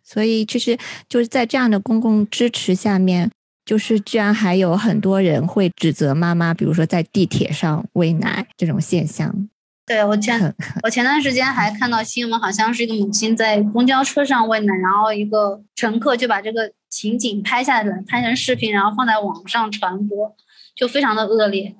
[0.02, 3.30] 所以其实就是在这样的公共支持下面，
[3.64, 9.48] 就是居然还有很多人会指责妈妈，比如说在地铁上喂奶这种现象。
[9.86, 20.36] 对我前我前段时间还看到新闻，好像是一个母亲在公交车上喂奶，然后一个乘客就把这个情景拍下来，拍成视频，然后放在网上传播，
[20.76, 21.74] 就非常的恶劣。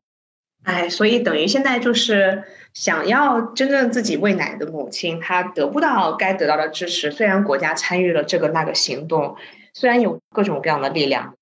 [0.64, 2.42] 哎，所以等于现在就是
[2.72, 7.12] 想要真正自己喂奶的母亲，她得不到该得到的支持。
[7.12, 9.36] 虽然国家参与了这个那个行动，
[9.72, 11.36] 虽然有各种各样的力量，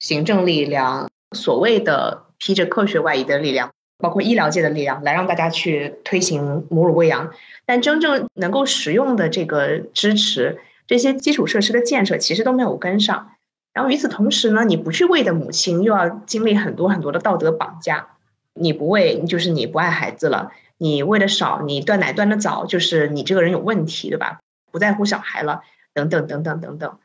[0.00, 3.70] 行政力量，所谓的披着科学外衣的力量。
[3.98, 7.30] 包括医疗界的力量来让大家去推行母乳喂养，
[7.64, 13.32] 但真正能够实用的这个支持，这些基础设施的建设其实都没有跟上。
[13.72, 18.08] 然后与此同时呢，你不去喂的母亲又要经历很多很多的道德绑架，
[18.54, 24.40] 你不喂就是你不爱孩子了，你喂的少，你断奶断的早，就是你这个人有问题，对吧？
[24.70, 25.62] 不在乎小孩了，
[25.94, 26.98] 等等等等等等。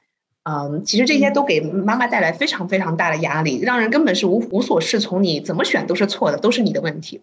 [0.44, 5.22] 嗯，其实这些都给妈妈带来非常非常大的压力，让人根本是无无所适从。
[5.22, 7.22] 你怎么选都是错的，都是你的问题。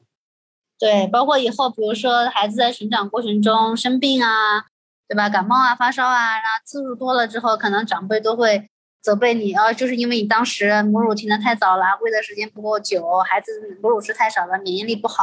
[0.79, 4.67] 对，包括以后，比如说孩子在成长过程中生病啊，
[5.15, 5.29] 对吧？
[5.29, 8.69] 感冒啊、发烧啊，然后次数多了之后，可能长辈都会
[9.01, 15.23] 责备你啊，就是因为你当时母乳停的太早了，喂的时间不够久，孩子母乳吃太少了，免疫力不好。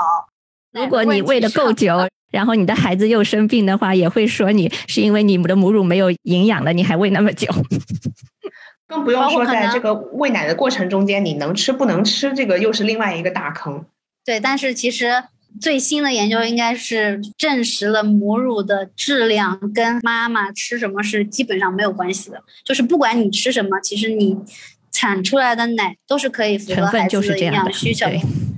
[0.71, 7.51] 如果你喂的够久，然后你的孩子又生病的话，也会说你是因为你们的母乳没有营养了，你还喂那么久。
[8.87, 13.85] 更不用说在这个喂奶的过程中间，你能吃不能吃，这个又是另外一个大坑。
[14.23, 15.23] 对，但是其实
[15.59, 24.37] 最新的研究应该是证实了母乳的质量跟妈妈吃什么是基本上没有关系的，就是不管你吃什么，其实你。
[24.93, 28.05] 产出来的奶都是可以符合孩子的营养需求，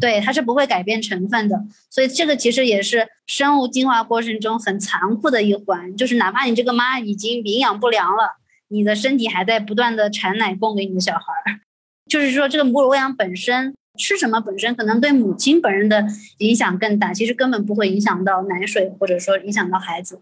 [0.01, 1.55] 对，它是不会改变成分的。
[1.91, 8.39] 所以这个其实也是生物进化过程中很残酷的一环，就是哪怕你这个妈已经营养不良了，
[8.69, 11.61] 你的身体还在不断的产奶供给你的小孩儿。
[12.09, 16.05] 就是说，这个母乳喂养本身吃什么本身可能对母亲本人的
[16.37, 20.21] 影响更大，其实根本不会影响到奶水，或者说影响到孩子。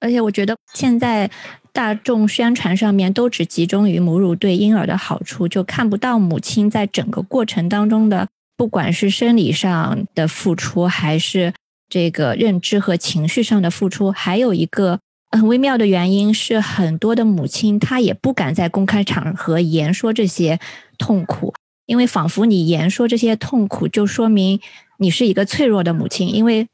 [0.00, 1.30] 而且我觉得现在。
[1.72, 8.26] 大众宣传上面都只集中于母乳对婴儿的好处，就看不到母亲在整个过程当中的，
[8.56, 11.52] 不管是生理上的付出，还是
[11.90, 14.10] 这个认知和情绪上的付出。
[14.10, 14.98] 还有一个
[15.32, 20.58] 很微妙的原因是，很多的母亲她也不敢在公开场合言说这些
[20.96, 21.52] 痛苦，
[21.86, 24.60] 因为仿佛你言说这些痛苦，就说明
[24.98, 26.68] 你是一个脆弱的母亲，因为。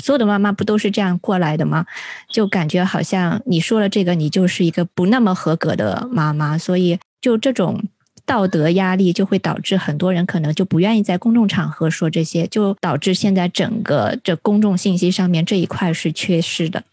[0.00, 1.84] 所有的妈妈不都是这样过来的吗？
[2.28, 7.82] 就感觉好像你说了这个，你就是一个不那么合格的妈妈，所以就这种
[8.24, 16.84] 道德压力就会导致很多人可能就不愿意在公众场合说这些，就导致现在整个这公众信息上面这一块是缺失的。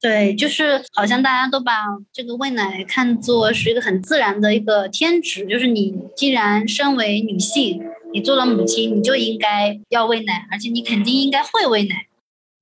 [0.00, 7.82] 对，就是好像大家都把这个喂奶看作是一个很自然的一个天职，就是你既然身为女性，
[8.12, 12.06] 你做了母亲，你就应该要喂奶，而且你肯定应该会喂奶。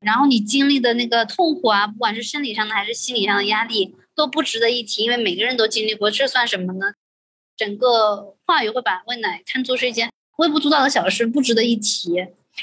[0.01, 6.93] 然后你经历的那个痛苦啊，不管是生理上的还是心理上的压力，都不值得一提，因为每个人都经历过，这算什么呢？
[7.57, 12.14] 整个话语会把喂奶看作是一件微不足道的小事，不值得一提。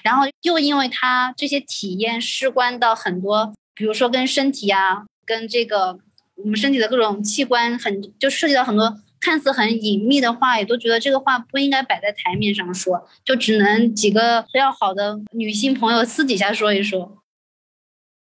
[0.04, 6.00] 然后又因为他这些体验事关到很多，比如说跟身体啊，跟这个
[6.36, 17.18] 我们身体的各种器官，很就涉及到很多看似很隐秘的话，也都觉得这个话不应该摆在台面上说，就只能几个比较好的女性朋友私底下说一说。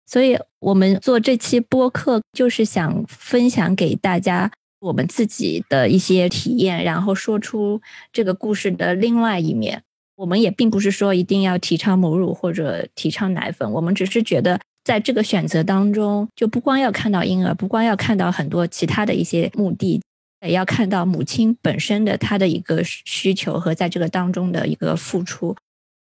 [0.06, 4.50] 所以我们做这期播客，就是想分享给大家
[4.80, 7.80] 我们自己的一些体验，然后说出
[8.12, 9.82] 这个故事的另外一面。
[10.16, 20.02] 我们也并不是说一定要提倡母乳或者提倡奶粉，我们只是觉得在这个选择当中，就不光要看到婴儿，不光要看到很多其他的一些目的，
[20.46, 25.56] 也要看到母亲本身的她的一个需求和在这个当中的一个付出。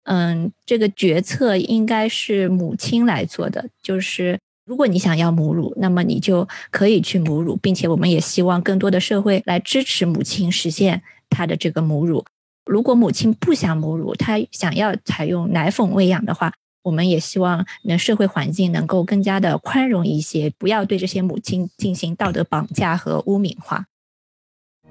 [0.05, 3.69] 嗯，这个决策应该是母亲来做的。
[3.83, 12.25] 就是如果你想要母乳，那么你就可以去母乳，并且我们也希望更多的社会来支持母亲实现她的这个母乳。
[12.65, 16.51] 如果母亲不想母乳，她想要采用奶粉喂养的话，
[16.83, 23.85] 我们也希望能社会环境能够更加的宽容一些，不要对这些母亲进行道德绑架和污名化。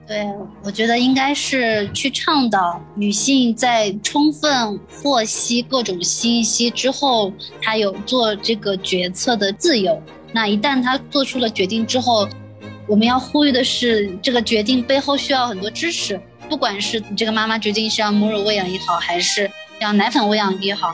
[0.06, 0.26] 对，
[0.64, 7.32] 我觉得应该是去倡导女性在充分获悉各种信息之后，
[7.62, 10.02] 她有做这个决策的自由。
[10.32, 12.28] 那一旦她做出了决定之后，
[12.88, 16.20] 我们要呼吁的是，这个决定背后需要很多支持。
[16.48, 19.48] 不管是这个妈妈决定是要母乳喂养也好，还是
[19.80, 20.92] 要奶粉喂养也好，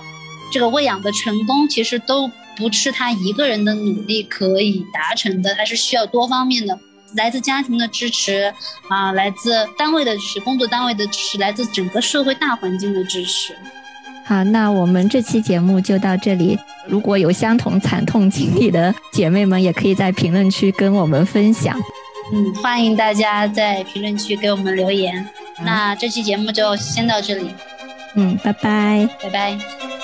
[0.53, 6.79] 这个喂养的成功其实都不是他一个人的努力可以达成的，它是需要多方面的。
[7.15, 8.53] 来自家庭的支持
[8.89, 13.57] 啊，来自单位的支持，工作单位的支持，来自整个社会大环境的支持。
[14.25, 16.59] 好，那我们这期节目就到这里。
[16.87, 21.79] 如果有相同惨痛经历的姐妹们，也可以在评论区跟我们分享。
[22.33, 25.27] 嗯，欢迎大家在评论区给我们留言。
[25.65, 27.51] 那这期节目就先到这里。
[28.17, 29.96] 嗯，拜拜，拜拜。